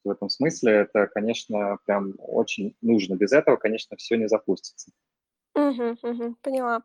в 0.04 0.10
этом 0.10 0.28
смысле 0.28 0.72
это, 0.72 1.06
конечно, 1.06 1.78
прям 1.86 2.14
очень 2.18 2.76
нужно. 2.80 3.14
Без 3.14 3.32
этого, 3.32 3.56
конечно, 3.56 3.96
все 3.96 4.16
не 4.16 4.28
запустится. 4.28 4.90
Угу, 5.54 5.96
угу, 6.02 6.36
поняла. 6.42 6.82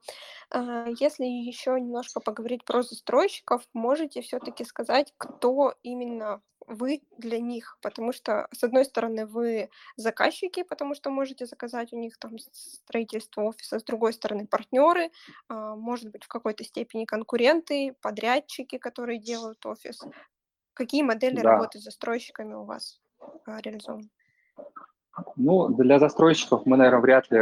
А, 0.49 0.87
если 0.99 1.25
еще 1.25 1.79
немножко 1.79 2.19
поговорить 2.19 2.65
про 2.65 2.81
застройщиков, 2.81 3.61
можете 3.73 4.21
все-таки 4.21 4.63
сказать, 4.65 5.13
кто 5.17 5.75
именно 5.83 6.41
вы 6.65 7.03
для 7.17 7.39
них, 7.39 7.77
потому 7.81 8.13
что, 8.13 8.47
с 8.51 8.63
одной 8.63 8.85
стороны, 8.85 9.27
вы 9.27 9.69
заказчики, 9.97 10.63
потому 10.63 10.95
что 10.95 11.11
можете 11.11 11.45
заказать 11.45 11.93
у 11.93 11.97
них 11.97 12.17
там 12.17 12.37
строительство 12.39 13.41
офиса, 13.43 13.79
с 13.79 13.83
другой 13.83 14.13
стороны, 14.13 14.47
партнеры, 14.47 15.11
а, 15.49 15.75
может 15.75 16.09
быть, 16.11 16.23
в 16.23 16.27
какой-то 16.27 16.63
степени 16.63 17.05
конкуренты, 17.05 17.95
подрядчики, 18.01 18.77
которые 18.79 19.19
делают 19.19 19.63
офис. 19.67 19.99
Какие 20.73 21.03
модели 21.03 21.41
да. 21.41 21.43
работы 21.43 21.79
с 21.79 21.83
застройщиками 21.83 22.53
у 22.55 22.63
вас? 22.63 23.02
Реализован? 23.45 24.09
Ну, 25.35 25.69
для 25.69 25.99
застройщиков 25.99 26.65
мы, 26.65 26.77
наверное, 26.77 27.01
вряд 27.01 27.31
ли 27.31 27.39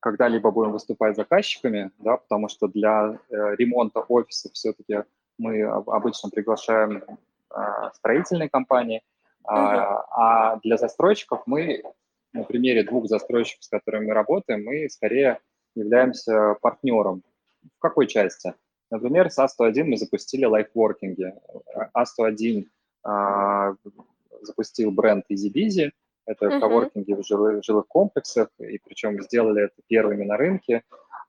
когда-либо 0.00 0.50
будем 0.50 0.72
выступать 0.72 1.16
заказчиками, 1.16 1.90
да, 1.98 2.16
потому 2.16 2.48
что 2.48 2.68
для 2.68 3.18
э, 3.28 3.56
ремонта 3.56 4.00
офиса 4.00 4.50
все-таки 4.52 5.04
мы 5.38 5.62
обычно 5.62 6.30
приглашаем 6.30 7.02
э, 7.02 7.90
строительные 7.94 8.48
компании, 8.48 9.02
uh-huh. 9.44 9.54
а, 9.54 10.52
а 10.52 10.60
для 10.62 10.78
застройщиков 10.78 11.42
мы, 11.46 11.82
на 12.32 12.44
примере 12.44 12.84
двух 12.84 13.08
застройщиков, 13.08 13.64
с 13.64 13.68
которыми 13.68 14.06
мы 14.06 14.14
работаем, 14.14 14.64
мы 14.64 14.88
скорее 14.88 15.40
являемся 15.74 16.54
партнером. 16.62 17.22
В 17.76 17.80
какой 17.80 18.06
части? 18.06 18.54
Например, 18.90 19.30
с 19.30 19.38
А101 19.38 19.84
мы 19.84 19.96
запустили 19.96 20.44
лайфворкинги. 20.44 21.34
А101 21.94 22.66
запустил 24.42 24.90
бренд 24.90 25.24
EasyBizy. 25.30 25.90
Это 26.26 26.46
uh-huh. 26.46 26.60
коворкинги 26.60 27.12
в 27.14 27.26
жилых, 27.26 27.64
жилых 27.64 27.86
комплексах, 27.88 28.48
и 28.58 28.78
причем 28.78 29.20
сделали 29.22 29.64
это 29.64 29.74
первыми 29.88 30.24
на 30.24 30.36
рынке. 30.36 30.82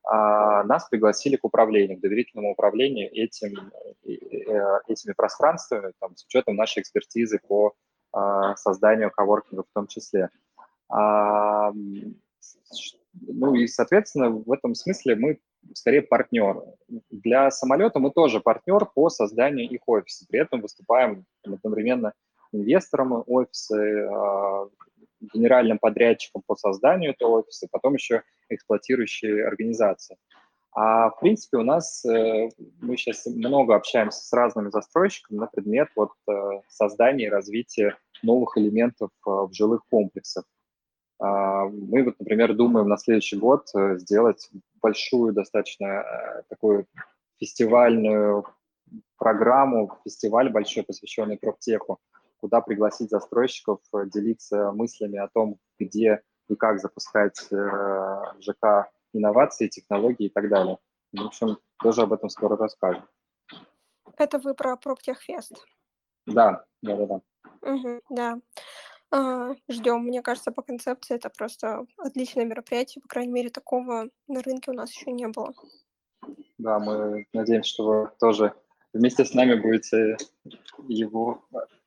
А 0.04 0.64
нас 0.64 0.88
пригласили 0.90 1.38
к 1.38 1.46
управлению, 1.46 1.98
к 1.98 2.02
доверительному 2.02 2.52
управлению 2.52 3.10
этим, 3.12 3.72
э, 4.04 4.80
этими 4.88 5.14
пространствами, 5.14 5.94
там, 6.00 6.16
с 6.16 6.26
учетом 6.26 6.56
нашей 6.56 6.82
экспертизы 6.82 7.40
по 7.48 7.74
а, 8.14 8.56
созданию 8.58 9.12
коворкинга 9.12 9.64
в 9.64 9.74
том 9.74 9.88
числе. 9.88 10.30
А, 10.90 11.72
ну 11.74 13.56
и, 13.56 13.68
соответственно, 13.68 14.30
в 14.30 14.52
этом 14.52 14.76
смысле 14.76 15.16
мы 15.16 15.40
скорее 15.74 16.02
партнер. 16.02 16.64
Для 17.10 17.52
самолета 17.52 18.00
мы 18.00 18.12
тоже 18.12 18.40
партнер 18.40 18.86
по 18.86 19.10
созданию 19.10 19.70
их 19.70 19.82
офиса. 19.88 20.26
При 20.30 20.40
этом 20.40 20.62
выступаем 20.62 21.26
одновременно 21.44 22.14
инвестором 22.52 23.24
офиса, 23.28 23.78
а, 23.78 24.70
генеральным 25.34 25.80
подрядчиком 25.80 26.42
по 26.46 26.56
созданию 26.56 27.12
этого 27.12 27.40
офиса, 27.40 27.68
потом 27.72 27.94
еще 27.94 28.24
эксплуатирующей 28.50 29.44
организации. 29.46 30.18
А 30.74 31.10
в 31.10 31.20
принципе 31.20 31.58
у 31.58 31.64
нас, 31.64 32.06
э, 32.06 32.50
мы 32.80 32.96
сейчас 32.96 33.26
много 33.26 33.76
общаемся 33.76 34.20
с 34.24 34.32
разными 34.32 34.70
застройщиками 34.70 35.38
на 35.38 35.48
предмет 35.48 35.90
вот 35.96 36.12
э, 36.30 36.34
создания 36.70 37.26
и 37.26 37.30
развития 37.30 37.98
новых 38.24 38.58
элементов 38.58 39.10
э, 39.28 39.30
в 39.30 39.50
жилых 39.52 39.82
комплексах. 39.90 40.46
А, 41.20 41.66
мы 41.66 42.04
вот, 42.04 42.16
например, 42.20 42.54
думаем 42.54 42.88
на 42.88 42.98
следующий 42.98 43.38
год 43.38 43.68
сделать 43.74 44.50
большую 44.82 45.34
достаточно 45.34 46.04
такую 46.50 46.88
фестивальную 47.38 48.46
программу, 49.18 50.00
фестиваль 50.06 50.50
большой, 50.50 50.84
посвященный 50.84 51.38
профтеху, 51.38 52.00
куда 52.42 52.62
пригласить 52.62 53.10
застройщиков 53.10 53.80
э, 53.94 54.06
делиться 54.08 54.72
мыслями 54.72 55.20
о 55.20 55.30
том, 55.30 55.58
где 55.80 56.22
и 56.50 56.56
как 56.56 56.80
запускать 56.80 57.40
э, 57.52 58.22
ЖК 58.40 58.92
инновации, 59.14 59.68
технологии 59.68 60.26
и 60.26 60.30
так 60.30 60.50
далее. 60.50 60.78
В 61.14 61.26
общем, 61.26 61.58
тоже 61.82 62.02
об 62.02 62.14
этом 62.14 62.30
скоро 62.30 62.58
расскажем. 62.58 63.08
Это 64.18 64.40
вы 64.40 64.54
про 64.54 64.76
Проктехфест? 64.76 65.66
Да, 66.26 66.66
да-да-да. 66.82 67.22
Угу, 67.62 68.02
да. 68.10 68.40
А, 69.12 69.56
ждем. 69.68 70.04
Мне 70.04 70.22
кажется, 70.22 70.52
по 70.52 70.62
концепции 70.62 71.16
это 71.16 71.30
просто 71.30 71.86
отличное 71.98 72.46
мероприятие. 72.46 73.02
По 73.02 73.08
крайней 73.08 73.34
мере, 73.34 73.50
такого 73.50 74.10
на 74.28 74.42
рынке 74.42 74.72
у 74.72 74.74
нас 74.74 74.92
еще 74.92 75.12
не 75.12 75.28
было. 75.28 75.54
Да, 76.58 76.80
мы 76.80 77.26
надеемся, 77.34 77.70
что 77.70 77.86
вы 77.86 78.12
тоже 78.20 78.54
вместе 78.94 79.26
с 79.26 79.34
нами 79.34 79.56
будете 79.56 80.18
его 80.88 81.44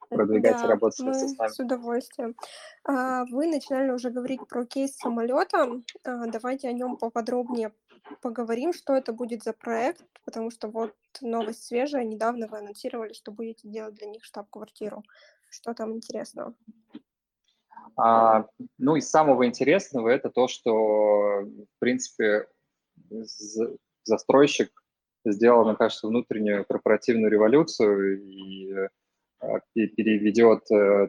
продвигать 0.08 0.58
да, 0.58 0.64
и 0.64 0.68
работать 0.68 1.00
мы 1.00 1.14
с 1.14 1.36
нами. 1.36 1.50
с 1.50 1.58
удовольствием. 1.58 2.36
А, 2.84 3.24
вы 3.26 3.46
начинали 3.46 3.90
уже 3.90 4.10
говорить 4.10 4.46
про 4.48 4.64
кейс 4.64 4.96
самолета. 4.96 5.82
Давайте 6.04 6.68
о 6.68 6.72
нем 6.72 6.96
поподробнее 6.96 7.72
поговорим, 8.20 8.72
что 8.72 8.94
это 8.94 9.12
будет 9.12 9.42
за 9.42 9.52
проект, 9.52 10.04
потому 10.24 10.50
что 10.50 10.68
вот 10.68 10.94
новость 11.20 11.64
свежая, 11.64 12.04
недавно 12.04 12.46
вы 12.46 12.58
анонсировали, 12.58 13.12
что 13.12 13.32
будете 13.32 13.68
делать 13.68 13.94
для 13.94 14.08
них 14.08 14.24
штаб-квартиру. 14.24 15.02
Что 15.50 15.74
там 15.74 15.92
интересного? 15.92 16.54
А, 17.96 18.48
ну, 18.78 18.96
из 18.96 19.08
самого 19.08 19.46
интересного 19.46 20.08
это 20.08 20.28
то, 20.30 20.48
что, 20.48 21.42
в 21.42 21.78
принципе, 21.78 22.48
застройщик 24.04 24.70
сделал, 25.24 25.64
мне 25.64 25.76
кажется, 25.76 26.06
внутреннюю 26.06 26.64
корпоративную 26.64 27.30
революцию 27.30 28.22
и, 28.22 28.72
и 28.72 28.88
переведет 29.72 30.70
э, 30.70 31.08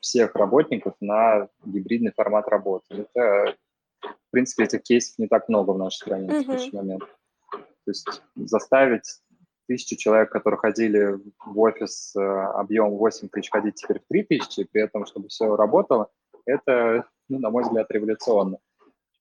всех 0.00 0.34
работников 0.34 0.94
на 1.00 1.48
гибридный 1.64 2.12
формат 2.12 2.48
работы. 2.48 3.06
Это, 3.12 3.56
в 4.02 4.30
принципе, 4.30 4.64
этих 4.64 4.82
кейсов 4.82 5.18
не 5.18 5.26
так 5.26 5.48
много 5.48 5.70
в 5.70 5.78
нашей 5.78 5.96
стране 5.96 6.28
mm-hmm. 6.28 6.38
в 6.38 6.42
текущий 6.42 6.76
момент. 6.76 7.02
То 7.50 7.90
есть 7.90 8.22
заставить 8.36 9.20
тысячу 9.66 9.96
человек, 9.96 10.30
которые 10.30 10.58
ходили 10.58 11.18
в 11.44 11.58
офис 11.58 12.14
э, 12.16 12.20
объем 12.20 12.90
8 12.90 13.28
тысяч, 13.28 13.50
ходить 13.50 13.76
теперь 13.76 14.00
в 14.00 14.06
3 14.08 14.22
тысячи, 14.24 14.64
при 14.64 14.82
этом, 14.82 15.06
чтобы 15.06 15.28
все 15.28 15.56
работало, 15.56 16.10
это, 16.46 17.06
ну, 17.28 17.38
на 17.38 17.50
мой 17.50 17.62
взгляд, 17.62 17.90
революционно. 17.90 18.58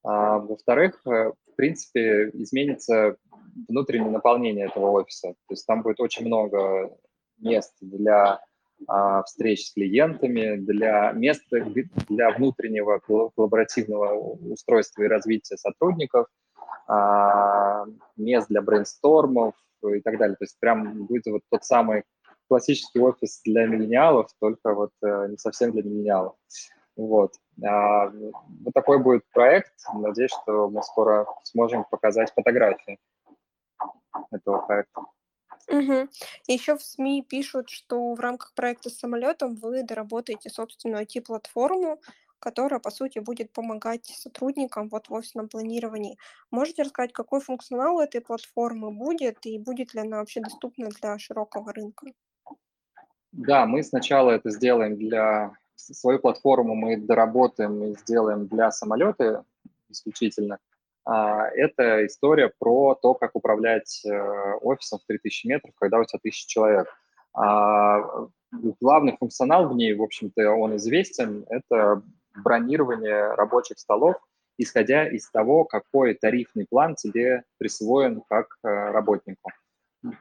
А, 0.04 0.40
во-вторых, 0.40 1.02
э, 1.06 1.32
в 1.32 1.56
принципе, 1.56 2.30
изменится 2.34 3.16
внутреннее 3.68 4.12
наполнение 4.12 4.66
этого 4.68 4.92
офиса. 4.92 5.30
То 5.30 5.52
есть 5.52 5.66
там 5.66 5.82
будет 5.84 6.00
очень 6.00 6.26
много 6.26 6.98
мест 7.44 7.74
для 7.82 8.40
а, 8.88 9.24
встреч 9.24 9.68
с 9.68 9.74
клиентами, 9.74 10.58
для 10.58 11.12
места 11.12 11.66
для 12.10 12.32
внутреннего 12.32 13.00
коллаборативного 13.00 14.16
устройства 14.52 15.04
и 15.04 15.08
развития 15.08 15.58
сотрудников, 15.58 16.28
а, 16.88 17.86
мест 18.18 18.48
для 18.50 18.62
брейнстормов 18.62 19.56
и 19.84 20.02
так 20.02 20.18
далее. 20.18 20.36
То 20.36 20.44
есть 20.44 20.58
прям 20.60 21.06
будет 21.06 21.26
вот 21.28 21.42
тот 21.50 21.64
самый 21.64 22.04
классический 22.48 23.00
офис 23.00 23.42
для 23.44 23.66
миллениалов, 23.66 24.30
только 24.40 24.74
вот 24.74 24.92
э, 25.02 25.28
не 25.30 25.38
совсем 25.38 25.72
для 25.72 25.82
миллениалов. 25.82 26.36
Вот. 26.96 27.34
А, 27.66 28.10
вот 28.10 28.74
такой 28.74 29.00
будет 29.00 29.24
проект. 29.34 29.72
Надеюсь, 29.94 30.32
что 30.32 30.70
мы 30.70 30.84
скоро 30.84 31.26
сможем 31.44 31.86
показать 31.90 32.32
фотографии 32.34 33.00
этого 34.32 34.66
проекта. 34.66 35.02
Угу. 35.70 36.10
Еще 36.48 36.78
в 36.78 36.82
СМИ 36.82 37.24
пишут, 37.28 37.70
что 37.70 38.14
в 38.14 38.20
рамках 38.20 38.54
проекта 38.54 38.90
с 38.90 39.00
самолетом 39.00 39.56
вы 39.56 39.84
доработаете 39.84 40.50
собственную 40.50 41.04
IT-платформу, 41.04 42.00
которая, 42.40 42.80
по 42.80 42.92
сути, 42.92 43.20
будет 43.20 43.54
помогать 43.54 44.06
сотрудникам 44.06 44.90
вот 44.90 45.08
в 45.08 45.14
офисном 45.14 45.48
планировании. 45.48 46.18
Можете 46.52 46.84
рассказать, 46.84 47.14
какой 47.14 47.40
функционал 47.40 48.02
этой 48.02 48.20
платформы 48.20 48.92
будет 48.92 49.46
и 49.46 49.58
будет 49.58 49.94
ли 49.94 50.02
она 50.02 50.18
вообще 50.18 50.42
доступна 50.42 50.90
для 50.90 51.18
широкого 51.18 51.72
рынка? 51.72 52.08
Да, 53.32 53.66
мы 53.66 53.82
сначала 53.84 54.32
это 54.32 54.52
сделаем 54.52 54.98
для 54.98 55.54
свою 55.76 56.20
платформу 56.20 56.76
мы 56.76 56.98
доработаем 56.98 57.84
и 57.84 57.96
сделаем 57.98 58.48
для 58.48 58.72
самолета 58.72 59.44
исключительно. 59.90 60.60
А, 61.06 61.48
это 61.48 62.06
история 62.06 62.52
про 62.60 62.96
то, 62.96 63.14
как 63.14 63.32
управлять 63.36 64.04
э, 64.06 64.54
офисом 64.62 65.00
в 65.00 65.06
3000 65.06 65.48
метров, 65.48 65.74
когда 65.76 66.00
у 66.00 66.06
тебя 66.06 66.20
1000 66.20 66.48
человек. 66.48 66.88
А, 67.34 68.28
главный 68.80 69.18
функционал 69.18 69.68
в 69.68 69.76
ней, 69.76 69.94
в 69.94 70.02
общем-то, 70.02 70.52
он 70.52 70.76
известен, 70.78 71.46
это 71.50 72.02
бронирование 72.36 73.34
рабочих 73.34 73.80
столов, 73.80 74.16
исходя 74.58 75.08
из 75.08 75.30
того, 75.30 75.66
какой 75.66 76.14
тарифный 76.14 76.66
план 76.70 76.96
тебе 76.96 77.44
присвоен 77.58 78.22
как 78.30 78.58
э, 78.64 78.68
работнику. 78.68 79.52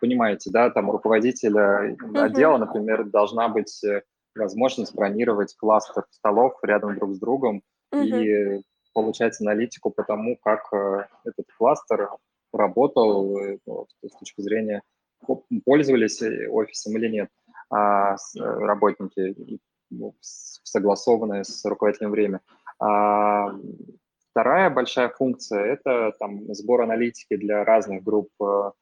Понимаете, 0.01 0.51
да, 0.51 0.71
там 0.71 0.89
у 0.89 0.93
руководителя 0.93 1.97
отдела, 2.15 2.57
например, 2.57 3.05
должна 3.05 3.49
быть 3.49 3.83
э, 3.85 4.03
возможность 4.35 4.95
бронировать 4.95 5.55
кластер 5.57 6.05
столов 6.11 6.55
рядом 6.63 6.97
друг 6.97 7.15
с 7.15 7.19
другом 7.19 7.63
и 7.93 8.63
получать 8.93 9.41
аналитику 9.41 9.91
по 9.91 10.03
тому, 10.03 10.37
как 10.43 10.73
э, 10.73 11.07
этот 11.25 11.47
кластер 11.57 12.11
работал 12.53 13.37
э, 13.39 13.59
с 14.07 14.19
точки 14.19 14.41
зрения 14.43 14.83
пользовались 15.65 16.23
офисом 16.51 16.97
или 16.97 17.09
нет 17.09 17.29
а, 17.71 18.17
работники, 18.35 19.61
ну, 19.91 20.15
согласованные 20.21 21.45
с 21.45 21.65
руководителем 21.65 22.11
время. 22.11 22.41
А, 22.79 23.55
вторая 24.31 24.71
большая 24.71 25.09
функция– 25.11 25.65
это 25.65 26.13
там, 26.19 26.53
сбор 26.55 26.83
аналитики 26.83 27.37
для 27.37 27.65
разных 27.65 28.03
групп 28.03 28.31
э, 28.41 28.73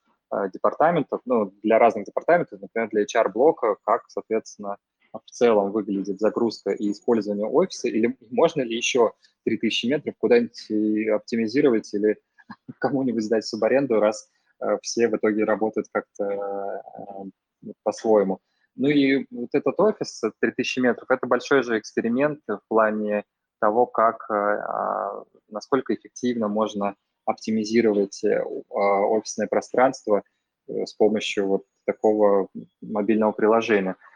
департаментов, 0.52 1.20
ну, 1.24 1.52
для 1.62 1.78
разных 1.78 2.06
департаментов, 2.06 2.60
например, 2.60 2.88
для 2.90 3.02
HR-блока, 3.04 3.76
как, 3.84 4.04
соответственно, 4.08 4.76
в 5.12 5.30
целом 5.30 5.72
выглядит 5.72 6.20
загрузка 6.20 6.70
и 6.70 6.90
использование 6.92 7.46
офиса, 7.46 7.88
или 7.88 8.16
можно 8.30 8.62
ли 8.62 8.76
еще 8.76 9.12
3000 9.44 9.86
метров 9.86 10.14
куда-нибудь 10.18 11.10
оптимизировать 11.10 11.92
или 11.94 12.18
кому-нибудь 12.78 13.24
сдать 13.24 13.46
субаренду, 13.46 14.00
раз 14.00 14.28
э, 14.60 14.78
все 14.82 15.08
в 15.08 15.16
итоге 15.16 15.44
работают 15.44 15.88
как-то 15.92 16.24
э, 16.24 17.72
по-своему. 17.82 18.38
Ну 18.76 18.88
и 18.88 19.26
вот 19.30 19.50
этот 19.52 19.78
офис 19.80 20.22
3000 20.40 20.78
метров– 20.80 21.06
это 21.10 21.26
большой 21.26 21.62
же 21.62 21.78
эксперимент 21.78 22.40
в 22.46 22.60
плане 22.68 23.24
того, 23.60 23.86
как, 23.86 24.26
э, 24.30 24.34
а, 24.34 25.24
насколько 25.48 25.94
эффективно 25.94 26.48
можно 26.48 26.94
оптимизировать 27.26 28.24
офисное 28.70 29.46
пространство 29.46 30.22
с 30.66 30.94
помощью 30.94 31.46
вот 31.46 31.64
такого 31.84 32.48
мобильного 32.80 33.32
приложения– 33.32 33.96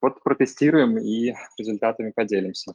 вот 0.00 0.22
протестируем 0.22 0.98
и 0.98 1.34
результатами 1.58 2.10
поделимся. 2.10 2.74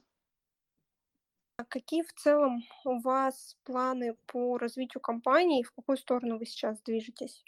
А 1.58 1.66
какие 1.66 2.04
в 2.04 2.14
целом 2.14 2.64
у 2.86 3.02
вас 3.02 3.58
планы 3.66 4.16
по 4.28 4.58
развитию 4.58 5.02
компании? 5.02 5.64
В 5.64 5.72
какую 5.74 5.98
сторону 5.98 6.38
вы 6.38 6.46
сейчас 6.46 6.82
движетесь? 6.82 7.44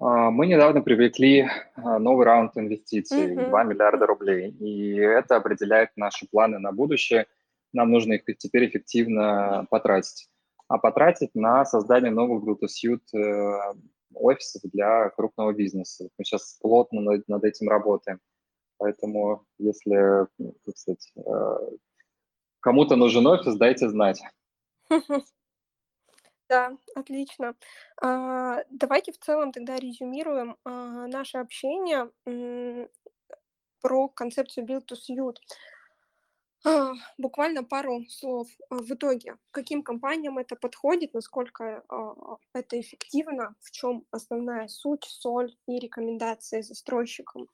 А, 0.00 0.30
мы 0.30 0.46
недавно 0.46 0.82
привлекли 0.82 1.48
а, 1.76 1.98
новый 1.98 2.26
раунд 2.26 2.56
инвестиций, 2.56 3.34
mm-hmm. 3.34 3.48
2 3.48 3.64
миллиарда 3.64 4.06
рублей, 4.06 4.50
и 4.50 4.96
это 4.96 5.36
определяет 5.36 5.90
наши 5.96 6.26
планы 6.26 6.58
на 6.58 6.72
будущее. 6.72 7.26
Нам 7.72 7.90
нужно 7.90 8.14
их 8.14 8.24
теперь 8.38 8.68
эффективно 8.68 9.66
потратить. 9.70 10.28
А 10.68 10.78
потратить 10.78 11.34
на 11.34 11.64
создание 11.64 12.10
новых 12.10 12.42
Bluetooth 12.42 13.00
э, 13.14 13.74
офисов 14.14 14.62
для 14.72 15.10
крупного 15.10 15.52
бизнеса. 15.52 16.08
Мы 16.18 16.24
сейчас 16.24 16.58
плотно 16.60 17.00
над 17.28 17.44
этим 17.44 17.68
работаем. 17.68 18.18
Поэтому, 18.78 19.44
если, 19.58 20.26
ну, 20.38 20.54
сказать, 20.74 21.12
э, 21.16 21.58
кому-то 22.60 22.96
нужен 22.96 23.26
офис, 23.26 23.56
дайте 23.56 23.88
знать. 23.88 24.20
Да, 26.48 26.76
отлично. 26.94 27.56
А, 28.00 28.62
давайте 28.70 29.12
в 29.12 29.18
целом 29.18 29.50
тогда 29.50 29.76
резюмируем 29.76 30.56
а, 30.64 31.06
наше 31.08 31.38
общение 31.38 32.08
про 33.80 34.08
концепцию 34.08 34.64
Build 34.64 34.84
to 34.86 34.94
Suit. 34.94 35.36
А, 36.64 36.92
буквально 37.18 37.64
пару 37.64 38.04
слов. 38.08 38.48
В 38.70 38.94
итоге, 38.94 39.38
каким 39.50 39.82
компаниям 39.82 40.38
это 40.38 40.54
подходит, 40.54 41.14
насколько 41.14 41.82
это 42.52 42.80
эффективно, 42.80 43.56
в 43.60 43.72
чем 43.72 44.04
основная 44.12 44.68
суть, 44.68 45.04
соль 45.04 45.52
и 45.66 45.80
рекомендации 45.80 46.60
застройщикам? 46.60 47.48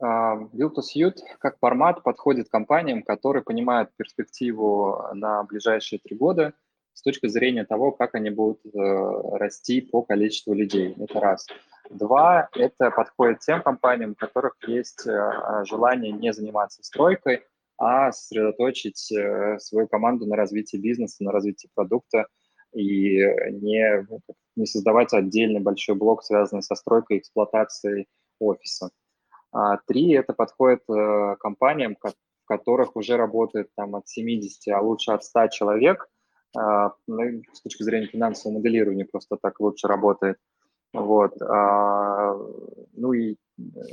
Build 0.00 0.74
to 0.76 0.82
Suit 0.82 1.16
как 1.38 1.58
формат 1.58 2.02
подходит 2.02 2.48
компаниям, 2.48 3.02
которые 3.02 3.42
понимают 3.42 3.90
перспективу 3.96 5.02
на 5.12 5.42
ближайшие 5.44 5.98
три 5.98 6.16
года 6.16 6.54
с 6.94 7.02
точки 7.02 7.28
зрения 7.28 7.64
того, 7.64 7.92
как 7.92 8.14
они 8.14 8.30
будут 8.30 8.60
э, 8.66 8.68
расти 9.38 9.80
по 9.80 10.02
количеству 10.02 10.54
людей. 10.54 10.94
Это 10.98 11.20
раз. 11.20 11.46
Два, 11.88 12.48
это 12.54 12.90
подходит 12.90 13.40
тем 13.40 13.62
компаниям, 13.62 14.12
у 14.12 14.14
которых 14.14 14.56
есть 14.66 15.06
э, 15.06 15.64
желание 15.64 16.12
не 16.12 16.32
заниматься 16.32 16.82
стройкой, 16.82 17.42
а 17.78 18.12
сосредоточить 18.12 19.10
э, 19.12 19.58
свою 19.60 19.88
команду 19.88 20.26
на 20.26 20.36
развитии 20.36 20.76
бизнеса, 20.76 21.24
на 21.24 21.32
развитии 21.32 21.70
продукта, 21.74 22.26
и 22.72 23.16
не, 23.50 24.06
не 24.54 24.66
создавать 24.66 25.12
отдельный 25.12 25.60
большой 25.60 25.96
блок, 25.96 26.22
связанный 26.22 26.62
со 26.62 26.74
стройкой 26.74 27.16
и 27.16 27.20
эксплуатацией 27.20 28.08
офиса. 28.38 28.90
А 29.52 29.78
три– 29.78 30.12
это 30.14 30.32
подходит 30.32 30.82
э, 30.88 31.36
компаниям, 31.40 31.96
в 32.00 32.12
которых 32.44 32.96
уже 32.96 33.16
работает 33.16 33.68
там, 33.76 33.96
от 33.96 34.08
70, 34.08 34.74
а 34.74 34.80
лучше 34.80 35.12
от 35.12 35.24
100 35.24 35.48
человек. 35.48 36.08
А, 36.56 36.92
ну, 37.06 37.42
с 37.52 37.60
точки 37.60 37.82
зрения 37.82 38.06
финансового 38.06 38.58
моделирования 38.58 39.04
просто 39.04 39.36
так 39.40 39.60
лучше 39.60 39.86
работает. 39.86 40.36
Вот. 40.92 41.40
А, 41.42 42.34
ну 42.92 43.12
и 43.12 43.36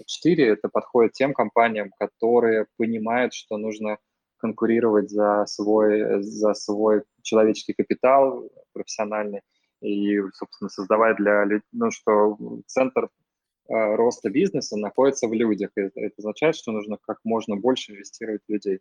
четыре– 0.05 0.47
это 0.49 0.69
подходит 0.69 1.13
тем 1.13 1.33
компаниям, 1.33 1.91
которые 1.99 2.67
понимают, 2.77 3.33
что 3.33 3.57
нужно 3.57 3.97
конкурировать 4.37 5.09
за 5.09 5.45
свой, 5.47 6.21
за 6.23 6.53
свой 6.53 7.03
человеческий 7.23 7.73
капитал 7.73 8.49
профессиональный 8.73 9.41
и, 9.81 10.19
собственно, 10.33 10.69
создавать 10.69 11.17
для 11.17 11.43
людей, 11.43 11.67
ну, 11.71 11.91
что 11.91 12.37
центр 12.65 13.05
э, 13.05 13.09
роста 13.69 14.29
бизнеса 14.29 14.77
находится 14.77 15.27
в 15.27 15.33
людях. 15.33 15.71
И 15.75 15.81
это, 15.81 15.99
это 15.99 16.15
означает, 16.19 16.55
что 16.55 16.71
нужно 16.71 16.97
как 17.01 17.19
можно 17.23 17.55
больше 17.55 17.93
инвестировать 17.93 18.41
в 18.47 18.51
людей. 18.51 18.79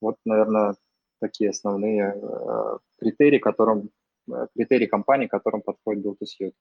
Вот, 0.00 0.16
наверное, 0.24 0.76
такие 1.20 1.50
основные 1.50 2.14
э, 2.14 2.78
критерии, 2.98 3.38
которым, 3.38 3.90
э, 4.32 4.46
критерии 4.54 4.86
компании, 4.86 5.26
которым 5.26 5.62
подходит 5.62 6.04
Build 6.04 6.16
to 6.22 6.26
Suit. 6.26 6.52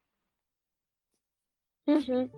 Угу. 1.88 2.30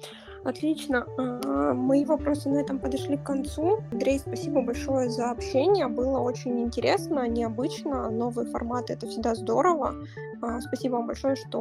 Отлично. 0.45 1.05
А, 1.17 1.73
мои 1.73 2.05
вопросы 2.05 2.49
на 2.49 2.59
этом 2.61 2.79
подошли 2.79 3.17
к 3.17 3.25
концу. 3.25 3.83
Андрей, 3.91 4.17
спасибо 4.19 4.61
большое 4.61 5.09
за 5.09 5.31
общение. 5.31 5.87
Было 5.87 6.19
очень 6.19 6.61
интересно, 6.61 7.27
необычно. 7.27 8.09
Новые 8.09 8.49
форматы— 8.49 8.93
это 8.95 9.07
всегда 9.07 9.35
здорово. 9.35 9.93
А, 10.41 10.61
спасибо 10.61 10.93
вам 10.93 11.07
большое, 11.07 11.35
что 11.35 11.59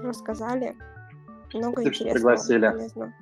рассказали 0.00 0.76
много 1.54 1.82
интересного. 1.82 2.14
Пригласили. 2.14 2.68
Полезного. 2.70 3.12